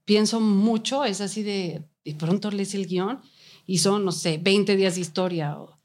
[0.04, 3.20] pienso mucho, es así de, de pronto lees el guion
[3.66, 5.76] y son, no sé, 20 días de historia o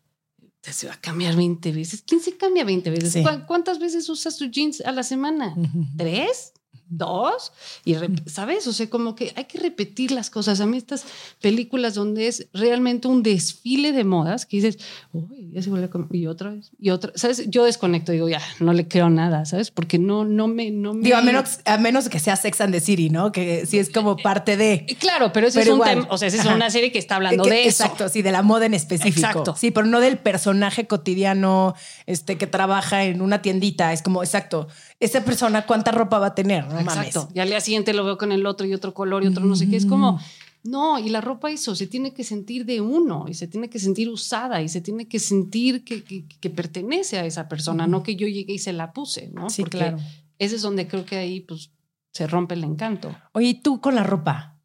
[0.62, 2.04] se va a cambiar 20 veces.
[2.06, 3.26] ¿Quién se cambia 20 veces?
[3.48, 5.56] ¿Cuántas veces usas tus jeans a la semana?
[5.98, 6.54] ¿Tres?
[6.92, 7.54] Dos,
[7.86, 7.96] y
[8.28, 8.68] ¿sabes?
[8.68, 10.62] O sea, como que hay que repetir las cosas.
[10.62, 11.06] A mí estas
[11.40, 14.78] películas donde es realmente un desfile de modas, que dices,
[15.14, 17.50] uy, ya se vuelve a y otra vez, y otra, ¿sabes?
[17.50, 19.72] Yo desconecto, digo, ya, no le creo nada, ¿sabes?
[19.72, 20.70] Porque no, no me...
[20.72, 21.04] No me...
[21.04, 23.32] Digo, a menos, a menos que sea Sex and the City, ¿no?
[23.32, 24.86] Que sí es como parte de...
[25.00, 27.44] Claro, pero ese es un tema, o sea, esa es una serie que está hablando
[27.44, 27.84] de eso.
[27.84, 29.28] Exacto, sí, de la moda en específico.
[29.28, 29.56] Exacto.
[29.58, 31.76] Sí, pero no del personaje cotidiano
[32.06, 33.94] este, que trabaja en una tiendita.
[33.94, 34.68] Es como, exacto,
[35.00, 36.81] esa persona cuánta ropa va a tener, ¿no?
[36.82, 37.30] Exacto.
[37.34, 39.56] Y al día siguiente lo veo con el otro y otro color y otro no
[39.56, 39.78] sé qué.
[39.78, 40.20] Es como,
[40.64, 43.80] no, y la ropa eso, se tiene que sentir de uno y se tiene que
[43.80, 48.16] sentir usada y se tiene que sentir que, que, pertenece a esa persona, no que
[48.16, 49.50] yo llegué y se la puse, ¿no?
[49.50, 49.98] Sí, claro.
[50.38, 51.72] Ese es donde creo que ahí pues
[52.14, 53.16] se rompe el encanto.
[53.34, 54.60] Oye, ¿y tú con la ropa?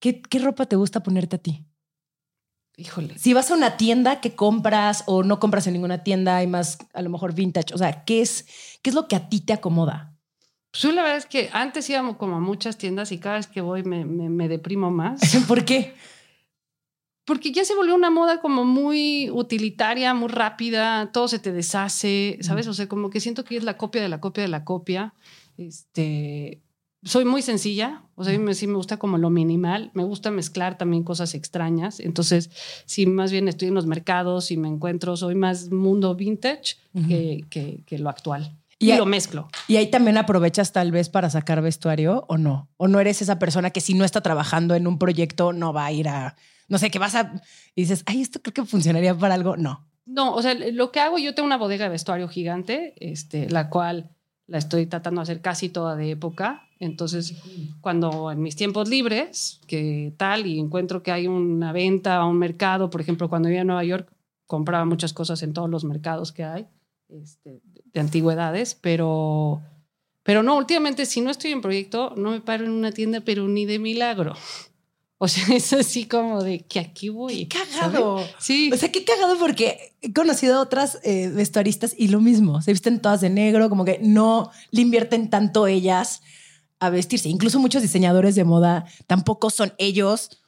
[0.00, 1.66] ¿Qué, qué ropa te gusta ponerte a ti?
[2.76, 3.18] Híjole.
[3.18, 6.38] Si vas a una tienda, ¿qué compras o no compras en ninguna tienda?
[6.38, 7.74] Hay más, a lo mejor vintage.
[7.74, 8.46] O sea, ¿qué es,
[8.80, 10.11] qué es lo que a ti te acomoda?
[10.72, 13.60] Pues la verdad es que antes íbamos como a muchas tiendas y cada vez que
[13.60, 15.20] voy me, me, deprimo más.
[15.48, 15.94] ¿Por qué?
[17.24, 22.38] Porque ya se volvió una moda como muy utilitaria, muy rápida, todo se te deshace,
[22.40, 22.66] ¿sabes?
[22.66, 25.14] O sea, como que siento que es la copia de la copia de la copia.
[25.56, 26.62] Este,
[27.04, 31.02] soy muy sencilla, o sea, sí me gusta como lo minimal, me gusta mezclar también
[31.02, 32.50] cosas extrañas, entonces
[32.86, 36.76] si más bien estoy en los mercados y me encuentro, soy más mundo vintage
[37.08, 38.56] que, que, lo actual.
[38.82, 39.48] Y, lo mezclo.
[39.68, 42.68] ¿Y ahí también aprovechas tal vez para sacar vestuario o no?
[42.76, 45.86] ¿O no eres esa persona que si no está trabajando en un proyecto no va
[45.86, 46.36] a ir a,
[46.68, 47.40] no sé, que vas a,
[47.74, 49.56] y dices, ay, esto creo que funcionaría para algo?
[49.56, 49.88] No.
[50.04, 53.70] No, o sea, lo que hago, yo tengo una bodega de vestuario gigante, este, la
[53.70, 54.10] cual
[54.48, 56.68] la estoy tratando de hacer casi toda de época.
[56.80, 57.36] Entonces,
[57.80, 62.38] cuando en mis tiempos libres, que tal, y encuentro que hay una venta o un
[62.38, 64.12] mercado, por ejemplo, cuando iba a Nueva York,
[64.46, 66.66] compraba muchas cosas en todos los mercados que hay
[67.20, 67.60] este,
[67.92, 69.62] de antigüedades, pero,
[70.22, 73.46] pero no, últimamente si no estoy en proyecto, no me paro en una tienda, pero
[73.48, 74.34] ni de milagro.
[75.24, 77.46] O sea, es así como de que aquí voy.
[77.46, 78.20] Qué cagado.
[78.40, 78.72] Sí.
[78.72, 82.60] O sea, qué cagado porque he conocido otras eh, vestuaristas y lo mismo.
[82.60, 86.22] Se visten todas de negro, como que no le invierten tanto ellas
[86.80, 87.28] a vestirse.
[87.28, 90.42] Incluso muchos diseñadores de moda tampoco son ellos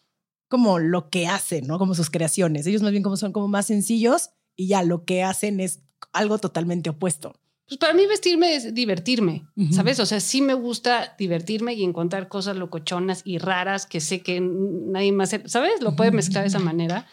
[0.48, 1.79] como lo que hacen, ¿no?
[1.79, 2.66] Como sus creaciones.
[2.66, 6.38] Ellos más bien como son como más sencillos y ya lo que hacen es algo
[6.38, 7.35] totalmente opuesto.
[7.67, 9.99] Pues para mí vestirme es divertirme, ¿sabes?
[9.99, 14.38] O sea, sí me gusta divertirme y encontrar cosas locochonas y raras que sé que
[14.40, 15.81] nadie más, ¿sabes?
[15.81, 17.07] Lo puede mezclar de esa manera.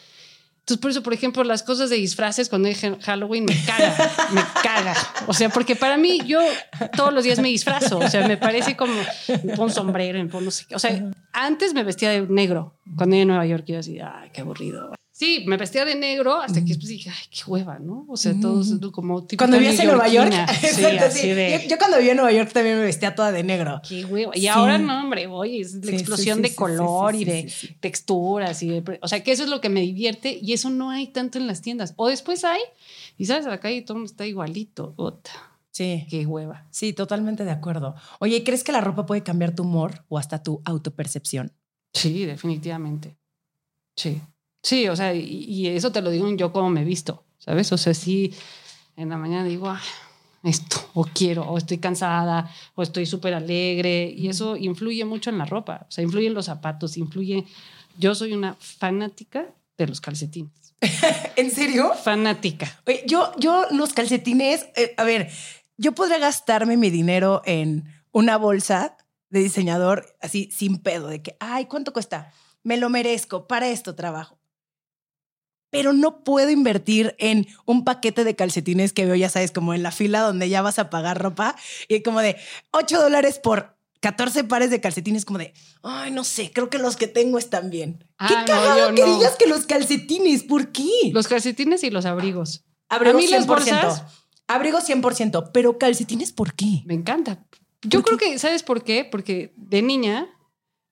[0.60, 3.96] Entonces, por eso, por ejemplo, las cosas de disfraces cuando hay Halloween me caga,
[4.32, 4.96] me caga.
[5.28, 6.40] O sea, porque para mí yo
[6.96, 7.98] todos los días me disfrazo.
[7.98, 8.94] O sea, me parece como
[9.28, 10.76] me pongo un sombrero, me pongo no sé qué.
[10.76, 14.30] O sea, antes me vestía de negro cuando iba a Nueva York yo así, ay,
[14.34, 14.92] qué aburrido.
[15.22, 18.08] Sí, me vestía de negro hasta que después dije, ay, qué hueva, ¿no?
[18.10, 19.40] O sea, todos como tipo.
[19.40, 20.34] Cuando vivías en Nueva York.
[20.60, 21.64] sí, así De...
[21.70, 23.84] yo, cuando vivía en Nueva York también me vestía toda de negro.
[23.88, 24.36] Qué hueva.
[24.36, 28.64] Y ahora no, hombre, oye, es la explosión de color y de texturas.
[28.64, 31.06] y de, O sea, que eso es lo que me divierte y eso no hay
[31.06, 31.94] tanto en las tiendas.
[31.98, 32.62] O después hay,
[33.20, 34.96] y sabes, a la calle todo está igualito.
[35.70, 36.08] Sí.
[36.10, 36.66] Qué hueva.
[36.72, 37.94] Sí, totalmente de acuerdo.
[38.18, 41.54] Oye, ¿crees que la ropa puede cambiar tu humor o hasta tu autopercepción?
[41.94, 43.20] Sí, definitivamente.
[43.96, 44.20] Sí.
[44.64, 47.72] Sí, o sea, y, eso te lo digo yo como me he visto, ¿sabes?
[47.72, 48.34] O sea, sí,
[48.96, 49.82] en la mañana digo, ah,
[50.44, 55.40] esto, o quiero, o estoy cansada, o estoy súper alegre, y eso influye mucho en
[55.40, 57.46] la ropa, o sea, influye en los zapatos, influye...
[57.98, 60.74] Yo soy una fanática de los calcetines.
[61.36, 61.92] ¿En serio?
[61.94, 62.80] Fanática.
[62.88, 65.30] Oye, yo, yo los calcetines, eh, a ver,
[65.76, 68.96] yo podría gastarme mi dinero en una bolsa
[69.30, 72.32] de diseñador así sin pedo, de que, ay, ¿cuánto cuesta?
[72.64, 74.41] Me lo merezco, para esto trabajo
[75.72, 79.82] pero no puedo invertir en un paquete de calcetines que veo, ya sabes, como en
[79.82, 81.56] la fila donde ya vas a pagar ropa
[81.88, 82.38] y como de
[82.72, 86.98] 8 dólares por 14 pares de calcetines, como de, ay, no sé, creo que los
[86.98, 88.06] que tengo están bien.
[88.18, 90.90] Ah, qué cagado que digas que los calcetines, ¿por qué?
[91.14, 92.64] Los calcetines y los abrigos.
[92.90, 94.04] Abrigos a mí las bolsas
[94.48, 96.84] Abrigo 100%, pero calcetines, ¿por qué?
[96.86, 97.46] Me encanta.
[97.84, 99.06] Yo creo que, ¿sabes por qué?
[99.06, 100.28] Porque de niña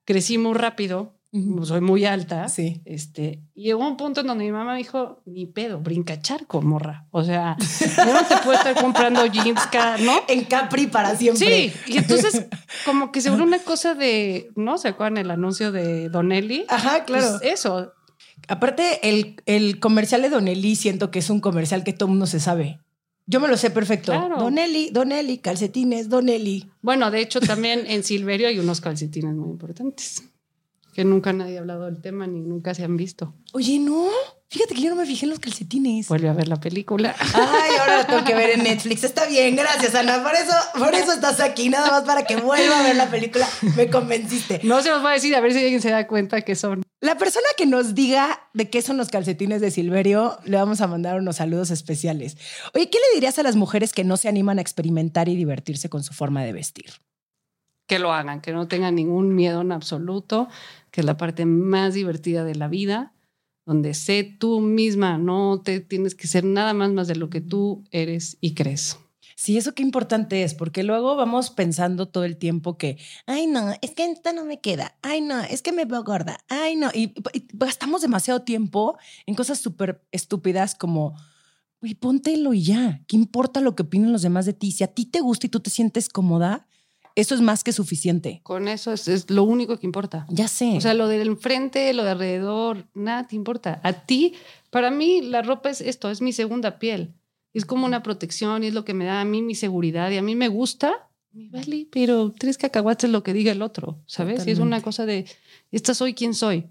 [0.06, 1.19] crecí muy rápido,
[1.64, 2.50] soy muy alta.
[2.50, 2.82] Sí.
[2.86, 6.62] Este, y llegó un punto en donde mi mamá me dijo, ni pedo, brinca charco,
[6.62, 7.08] morra.
[7.12, 9.62] O sea, no te puedo estar comprando jeans,
[10.02, 10.22] ¿no?
[10.28, 11.70] En Capri para siempre.
[11.70, 12.48] Sí, y entonces
[12.86, 14.78] como que se volvió una cosa de, ¿no?
[14.78, 16.66] ¿Se acuerdan el anuncio de Donelli?
[16.68, 17.38] Ajá, claro.
[17.40, 17.94] Pues eso,
[18.48, 22.40] Aparte, el, el comercial de Donelli siento que es un comercial que todo mundo se
[22.40, 22.80] sabe.
[23.28, 24.12] Yo me lo sé perfecto.
[24.12, 24.38] Claro.
[24.38, 26.68] Donelli, Donelli, calcetines, Donelli.
[26.82, 30.24] Bueno, de hecho, también en Silverio hay unos calcetines muy importantes
[31.00, 33.34] que nunca nadie ha hablado del tema ni nunca se han visto.
[33.54, 34.10] Oye, no.
[34.50, 36.10] Fíjate que yo no me fijé en los calcetines.
[36.10, 37.16] Vuelve a ver la película.
[37.36, 39.06] Ay, ahora lo tengo que ver en Netflix.
[39.06, 40.22] Está bien, gracias, Ana.
[40.22, 43.48] Por eso, por eso estás aquí, nada más para que vuelva a ver la película.
[43.78, 44.60] Me convenciste.
[44.64, 46.84] No se los va a decir, a ver si alguien se da cuenta que son.
[47.00, 50.88] La persona que nos diga de qué son los calcetines de Silverio, le vamos a
[50.88, 52.36] mandar unos saludos especiales.
[52.74, 55.88] Oye, ¿qué le dirías a las mujeres que no se animan a experimentar y divertirse
[55.88, 56.92] con su forma de vestir?
[57.88, 60.48] Que lo hagan, que no tengan ningún miedo en absoluto,
[60.92, 63.14] que es la parte más divertida de la vida,
[63.66, 67.42] donde sé tú misma, no te tienes que ser nada más más de lo que
[67.42, 68.98] tú eres y crees.
[69.36, 73.72] Sí, eso qué importante es, porque luego vamos pensando todo el tiempo que, ay, no,
[73.82, 76.90] es que esta no me queda, ay, no, es que me veo gorda, ay, no,
[76.94, 81.16] y, y gastamos demasiado tiempo en cosas súper estúpidas como,
[81.80, 84.72] güey, póntelo y ya, ¿qué importa lo que opinen los demás de ti?
[84.72, 86.68] Si a ti te gusta y tú te sientes cómoda,
[87.16, 88.42] eso es más que suficiente.
[88.44, 90.26] Con eso es, es lo único que importa.
[90.30, 90.78] Ya sé.
[90.78, 93.80] O sea, lo del enfrente, lo de alrededor, nada te importa.
[93.84, 94.36] A ti,
[94.70, 97.14] para mí, la ropa es esto, es mi segunda piel.
[97.54, 100.12] Es como una protección y es lo que me da a mí mi seguridad.
[100.12, 103.62] Y a mí me gusta, me vale, pero tres cacahuates es lo que diga el
[103.62, 104.46] otro, ¿sabes?
[104.48, 105.26] Y es una cosa de,
[105.72, 106.68] esta soy quien soy.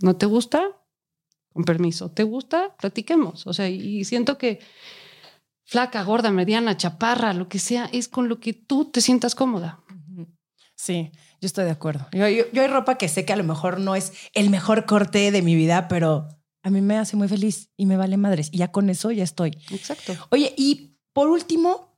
[0.00, 0.62] ¿No te gusta?
[1.52, 2.10] Con permiso.
[2.10, 2.74] ¿Te gusta?
[2.76, 3.46] Platiquemos.
[3.46, 4.60] O sea, y siento que
[5.70, 9.78] flaca, gorda, mediana, chaparra, lo que sea, es con lo que tú te sientas cómoda.
[10.74, 12.08] Sí, yo estoy de acuerdo.
[12.12, 14.84] Yo, yo- yo hay ropa que sé que a lo mejor no es el mejor
[14.84, 16.26] corte de mi vida, pero
[16.64, 18.48] a mí me hace muy feliz y me vale madres.
[18.50, 19.50] Y ya con eso ya estoy.
[19.70, 20.12] Exacto.
[20.30, 21.96] Oye, y por último,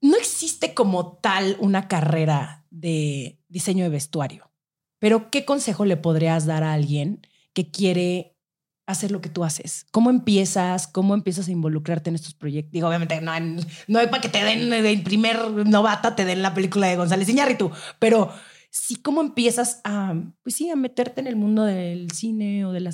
[0.00, 4.50] no existe como tal una carrera de diseño de vestuario,
[4.98, 8.37] pero ¿qué consejo le podrías dar a alguien que quiere
[8.88, 9.86] hacer lo que tú haces?
[9.90, 10.86] ¿Cómo empiezas?
[10.86, 12.72] ¿Cómo empiezas a involucrarte en estos proyectos?
[12.72, 16.42] Digo, obviamente no, en- no es para que te den el primer novata, te den
[16.42, 18.32] la película de González Iñárritu, pero
[18.70, 22.80] sí, ¿cómo empiezas a, pues sí, a meterte en el mundo del cine o de
[22.80, 22.90] la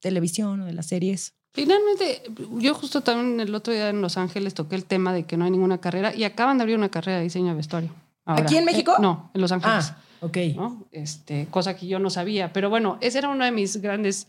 [0.00, 1.34] televisión o de las series?
[1.52, 2.22] Finalmente,
[2.58, 5.44] yo justo también el otro día en Los Ángeles toqué el tema de que no
[5.46, 7.90] hay ninguna carrera y acaban de abrir una carrera de diseño de vestuario.
[8.26, 8.42] Ahora.
[8.44, 8.92] ¿Aquí en México?
[8.92, 9.92] Eh, no, en Los Ángeles.
[9.92, 10.36] Ah, ok.
[10.54, 10.84] ¿no?
[10.92, 12.52] Este, cosa que yo no sabía.
[12.52, 14.26] Pero bueno, esa era una de mis grandes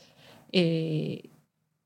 [0.51, 1.29] eh,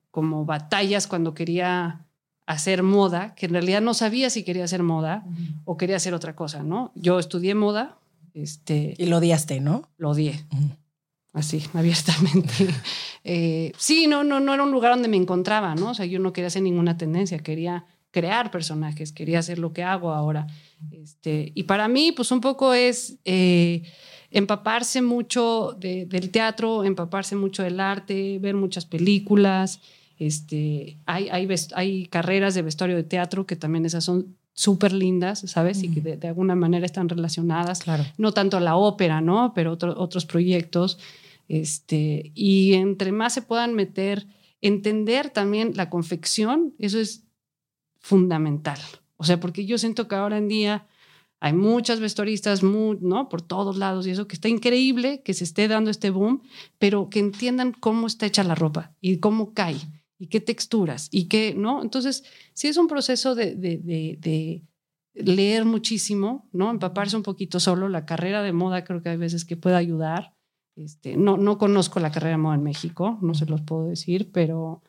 [0.09, 2.05] como batallas cuando quería
[2.45, 5.23] hacer moda, que en realidad no sabía si quería hacer moda
[5.65, 6.91] o quería hacer otra cosa, ¿no?
[6.95, 7.97] Yo estudié moda,
[8.33, 9.89] este, Y lo odiaste, ¿no?
[9.97, 10.45] lo odié
[11.33, 12.67] así, abiertamente.
[13.23, 15.91] Eh, sí, no, no, no era un lugar donde me encontraba, ¿no?
[15.91, 19.83] O sea, yo no quería hacer ninguna tendencia, quería crear personajes, quería hacer lo que
[19.83, 20.47] hago ahora.
[20.91, 23.83] Este, y para mí, pues un poco es eh,
[24.31, 29.79] empaparse mucho de- del teatro, empaparse mucho del arte, ver muchas películas.
[30.17, 31.29] Este, hay,
[31.75, 35.81] hay, carreras de vestuario de teatro que también esas son súper lindas, ¿sabes?
[35.83, 38.03] Y que de, de alguna manera están relacionadas Claro.
[38.17, 39.53] no tanto la ópera, ¿no?
[39.53, 40.97] Pero otro- otros proyectos.
[41.47, 44.27] Este, y entre más se puedan meter,
[44.61, 47.23] entender también la confección, eso es
[47.99, 48.79] fundamental.
[49.17, 50.85] O sea, porque yo siento que ahora en día
[51.41, 53.27] hay muchas vestuaristas, mu- ¿no?
[53.27, 56.43] Por todos lados y eso, que está increíble que se esté dando este boom,
[56.79, 59.75] pero que entiendan cómo está hecha la ropa y cómo cae
[60.19, 61.81] y qué texturas y qué, ¿no?
[61.81, 62.23] Entonces,
[62.53, 64.63] sí es un proceso de, de, de, de
[65.15, 66.69] leer muchísimo, ¿no?
[66.69, 67.89] Empaparse un poquito solo.
[67.89, 70.35] La carrera de moda creo que hay veces que puede ayudar.
[70.77, 74.31] Este, no, no conozco la carrera de moda en México, no se los puedo decir,
[74.31, 74.83] pero,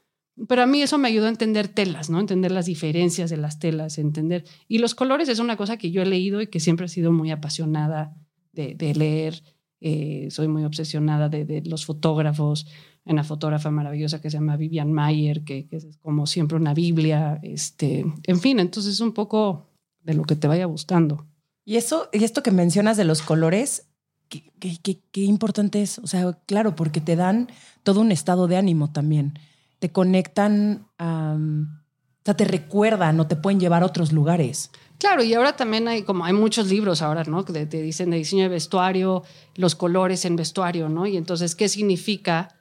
[0.49, 2.19] pero a mí eso me ayudó a entender telas, ¿no?
[2.21, 4.45] Entender las diferencias de las telas, entender.
[4.69, 7.13] Y los colores es una cosa que yo he leído y que siempre he sido
[7.13, 8.15] muy apasionada
[8.53, 9.43] de, leer.
[9.81, 12.67] Eh, soy muy obsesionada de, los fotógrafos.
[13.05, 16.73] Hay una fotógrafa maravillosa que se llama Vivian Mayer, que, que es como siempre una
[16.73, 17.39] Biblia.
[17.43, 19.67] Este, en fin, entonces es un poco
[20.03, 21.27] de lo que te vaya gustando.
[21.65, 23.89] Y eso, y esto que mencionas de los colores,
[24.29, 25.99] qué, qué- qué- qué importante es.
[25.99, 27.49] O sea, claro, porque te dan
[27.83, 29.35] todo un estado de ánimo también.
[29.83, 34.71] Te conectan, o sea, te recuerdan o te pueden llevar a otros lugares.
[34.99, 37.45] Claro, y ahora también hay como hay muchos libros ahora, ¿no?
[37.45, 39.25] Que te dicen de diseño de vestuario,
[39.57, 41.09] los colores en vestuario, ¿no?
[41.09, 42.55] Y entonces, ¿qué significa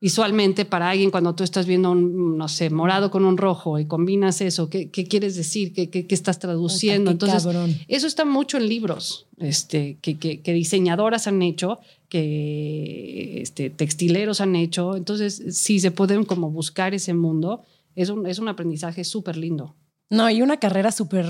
[0.00, 3.84] visualmente para alguien cuando tú estás viendo un, no sé, morado con un rojo y
[3.84, 5.74] combinas eso, ¿qué, qué quieres decir?
[5.74, 7.10] ¿Qué, qué, qué estás traduciendo?
[7.10, 7.76] Entonces, cabrón.
[7.86, 14.40] eso está mucho en libros este, que, que, que diseñadoras han hecho, que este, textileros
[14.40, 14.96] han hecho.
[14.96, 17.64] Entonces, sí se pueden como buscar ese mundo.
[17.94, 19.76] Es un, es un aprendizaje súper lindo.
[20.08, 21.26] No, y una carrera súper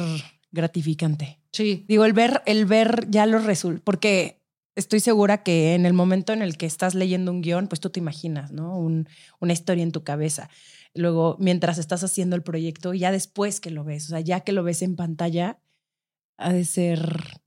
[0.53, 1.39] gratificante.
[1.53, 4.40] Sí, Digo, el ver, el ver ya los resultados, porque
[4.81, 7.91] estoy segura que en el momento en el que estás leyendo un guion, pues tú
[7.91, 8.77] te imaginas, ¿no?
[8.79, 9.09] Un-
[9.39, 10.49] una historia en tu cabeza.
[10.95, 14.53] Luego, mientras estás haciendo el proyecto, ya después que lo ves, o sea, ya que
[14.53, 15.59] lo ves en pantalla,
[16.37, 17.41] ha de ser...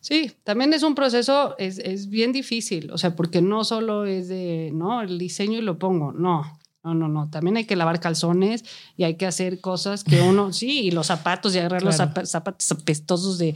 [0.00, 4.28] Sí, también es un proceso, es, es bien difícil, o sea, porque no solo es
[4.28, 8.00] de, no, el diseño y lo pongo, no, no, no, no, también hay que lavar
[8.00, 8.64] calzones
[8.96, 12.24] y hay que hacer cosas que uno, sí, y los zapatos y agarrar los Claro.
[12.26, 13.54] zapatos apestosos de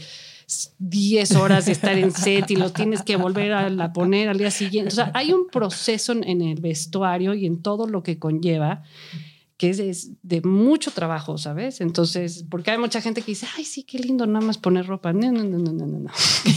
[0.78, 4.38] 10 horas de estar en set y los tienes que volver a la poner al
[4.38, 4.88] día siguiente.
[4.88, 8.82] O sea, hay un proceso en, el vestuario y en todo lo que conlleva
[9.56, 11.82] que es, es de mucho trabajo, ¿sabes?
[11.82, 15.12] Entonces, porque hay mucha gente que dice, ay, sí, qué lindo nada más poner ropa.
[15.12, 16.10] No, no, no, no, no, no,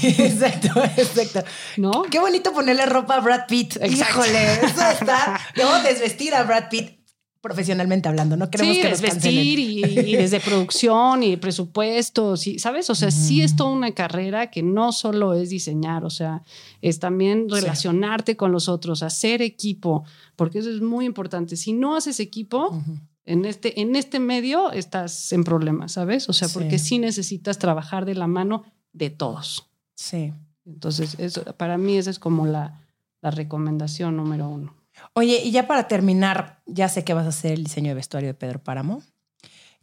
[0.03, 1.43] exacto, exacto.
[1.75, 2.03] ¿No?
[2.03, 3.75] Qué bonito ponerle ropa a Brad Pitt.
[3.81, 4.21] Exacto.
[4.21, 5.37] Híjole, eso está.
[5.55, 7.02] Luego desvestir a Brad Pitt
[7.43, 8.37] profesionalmente hablando.
[8.37, 9.43] No queremos sí, que nos cancelen.
[9.45, 12.89] y, y desde producción y presupuestos, y, ¿sabes?
[12.89, 16.41] O sea, sí es toda una carrera que no solo es diseñar, o sea,
[16.81, 17.55] es también Sí.
[17.59, 20.05] relacionarte con los otros, hacer equipo,
[20.37, 21.57] porque eso es muy importante.
[21.57, 22.81] Si no haces equipo,
[23.25, 26.29] en este, en este medio estás en problemas, ¿sabes?
[26.29, 26.53] O sea, Sí.
[26.53, 28.63] porque sí necesitas trabajar de la mano
[28.93, 29.67] de todos.
[29.95, 30.31] Sí.
[30.65, 32.79] Entonces, eso, para mí esa es como la,
[33.21, 34.73] la recomendación número uno.
[35.13, 38.27] Oye, y ya para terminar, ya sé que vas a hacer el diseño de vestuario
[38.29, 39.03] de Pedro Páramo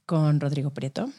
[0.06, 1.10] con Rodrigo Prieto.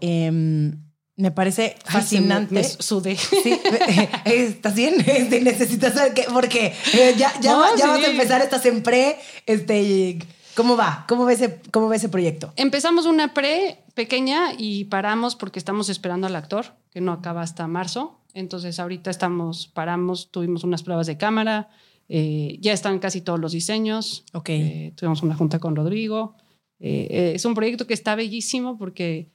[0.00, 0.78] Em,
[1.16, 2.56] me parece fascinante.
[2.58, 3.16] Ay, me- me sudé.
[3.16, 3.60] Sí,
[4.24, 4.94] ¿estás bien?
[5.06, 7.90] Este, necesitas saber qué, porque eh, ya, ya, No, va- ya sí.
[7.90, 9.16] vas a empezar, estás en pre.
[9.46, 10.18] Este,
[10.56, 11.04] ¿Cómo va?
[11.08, 12.52] ¿Cómo ve ese, cómo ese proyecto?
[12.56, 17.66] Empezamos una pre pequeña y paramos porque estamos esperando al actor, que no acaba hasta
[17.68, 18.20] marzo.
[18.34, 21.68] Entonces ahorita estamos, paramos, tuvimos unas pruebas de cámara,
[22.08, 24.24] eh, ya están casi todos los diseños.
[24.32, 24.48] Ok.
[24.50, 26.36] Eh, tuvimos una junta con Rodrigo.
[26.80, 29.30] Eh, eh, es un proyecto que está bellísimo porque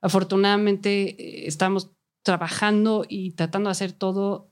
[0.00, 1.90] afortunadamente eh, estamos
[2.22, 4.50] trabajando y tratando de hacer todo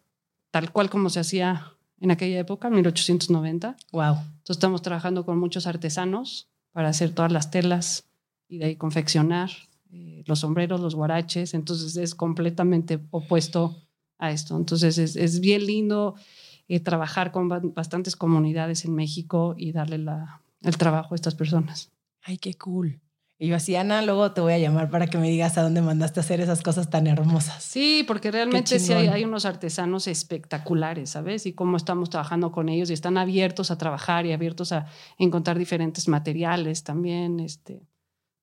[0.51, 3.77] tal cual como se hacía en aquella época, 1890.
[3.93, 4.15] wow.
[4.15, 8.09] Entonces estamos trabajando con muchos artesanos para hacer todas las telas
[8.49, 9.51] y de ahí confeccionar
[9.93, 11.53] eh, los sombreros, los guaraches.
[11.55, 13.77] Entonces es completamente opuesto
[14.19, 14.57] a esto.
[14.57, 16.15] Entonces es, es bien lindo
[16.73, 21.35] eh, trabajar con ba- bastantes comunidades en México y darle la, el trabajo a estas
[21.35, 21.91] personas.
[22.23, 23.01] Ay, qué cool.
[23.43, 25.81] Y yo así, Ana, luego te voy a llamar para que me digas a dónde
[25.83, 27.65] mandaste a hacer esas cosas tan hermosas.
[27.65, 31.47] Sí, porque realmente sí hay, hay unos artesanos espectaculares, ¿sabes?
[31.47, 34.87] Y cómo estamos trabajando con ellos y están abiertos a trabajar y abiertos a
[35.19, 37.41] encontrar diferentes materiales también.
[37.41, 37.81] Este.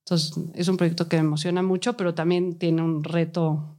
[0.04, 3.78] Entonces, es un proyecto que me emociona mucho, pero también tiene un reto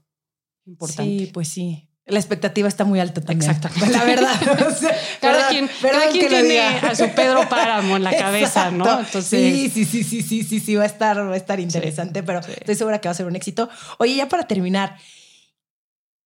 [0.67, 1.25] importante.
[1.27, 1.89] Sí, pues sí.
[2.09, 3.51] La expectativa está muy alta también.
[3.51, 3.91] Exactamente.
[3.99, 4.67] La verdad.
[4.67, 9.01] O sea, Cada quien, cada quien tiene a su Pedro Páramo en la cabeza, ¿no?
[9.01, 12.23] Entonces, sí, sí, sí, sí, sí, sí, sí, va a estar, va a estar interesante,
[12.23, 12.53] pero sí.
[12.57, 13.69] estoy segura que va a ser un éxito.
[13.99, 14.97] Oye, ya para terminar,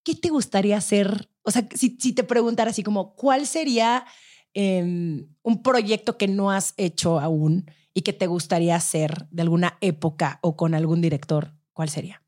[0.03, 1.29] ¿qué te gustaría hacer?
[1.43, 4.05] O sea, si, si te preguntara así como, ¿cuál sería
[4.53, 4.81] eh,
[5.41, 10.39] un proyecto que no has hecho aún y que te gustaría hacer de alguna época
[10.41, 11.53] o con algún director?
[11.73, 12.22] ¿Cuál sería?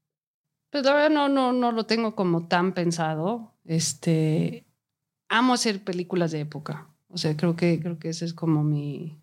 [0.75, 3.53] Pues la verdad no, no, no lo tengo como tan pensado.
[3.63, 4.65] Este,
[5.29, 6.93] amo hacer películas de época.
[7.07, 9.17] O sea, creo que, creo que esa es como mi,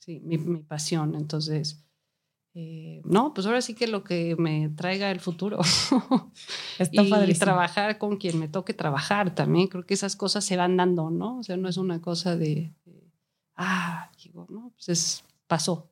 [0.00, 1.14] sí, mi, mi pasión.
[1.14, 1.86] Entonces,
[2.54, 5.60] eh, no, pues ahora sí que lo que me traiga el futuro.
[6.80, 7.44] Está y padrísimo.
[7.44, 9.68] trabajar con quien me toque trabajar también.
[9.68, 11.38] Creo que esas cosas se van dando, ¿no?
[11.38, 13.12] O sea, no es una cosa de, de,
[13.54, 15.88] ah, digo, no, pues es, pasó.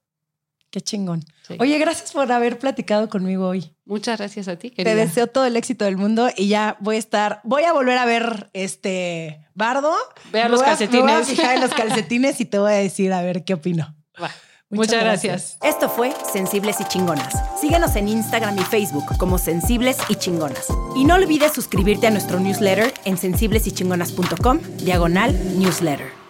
[0.75, 1.25] Qué chingón.
[1.47, 1.57] Sí.
[1.61, 3.77] Oye, gracias por haber platicado conmigo hoy.
[3.85, 4.97] Muchas gracias a ti, Te querida.
[4.97, 8.05] deseo todo el éxito del mundo y ya voy a estar, voy a volver a
[8.05, 9.95] ver este Bardo.
[10.33, 11.29] Vea los voy a- Me voy a calcetines.
[11.29, 13.95] fijar en los calcetines y te voy a decir a ver qué opino.
[14.21, 14.33] Va.
[14.69, 15.57] Muchas, gracias.
[15.63, 17.33] Esto fue Sensibles y Chingonas.
[17.61, 20.67] Síguenos en Instagram y Facebook como Sensibles y Chingonas.
[20.97, 26.24] Y no olvides suscribirte a nuestro newsletter en sensiblesychingonas.com, diagonal newsletter.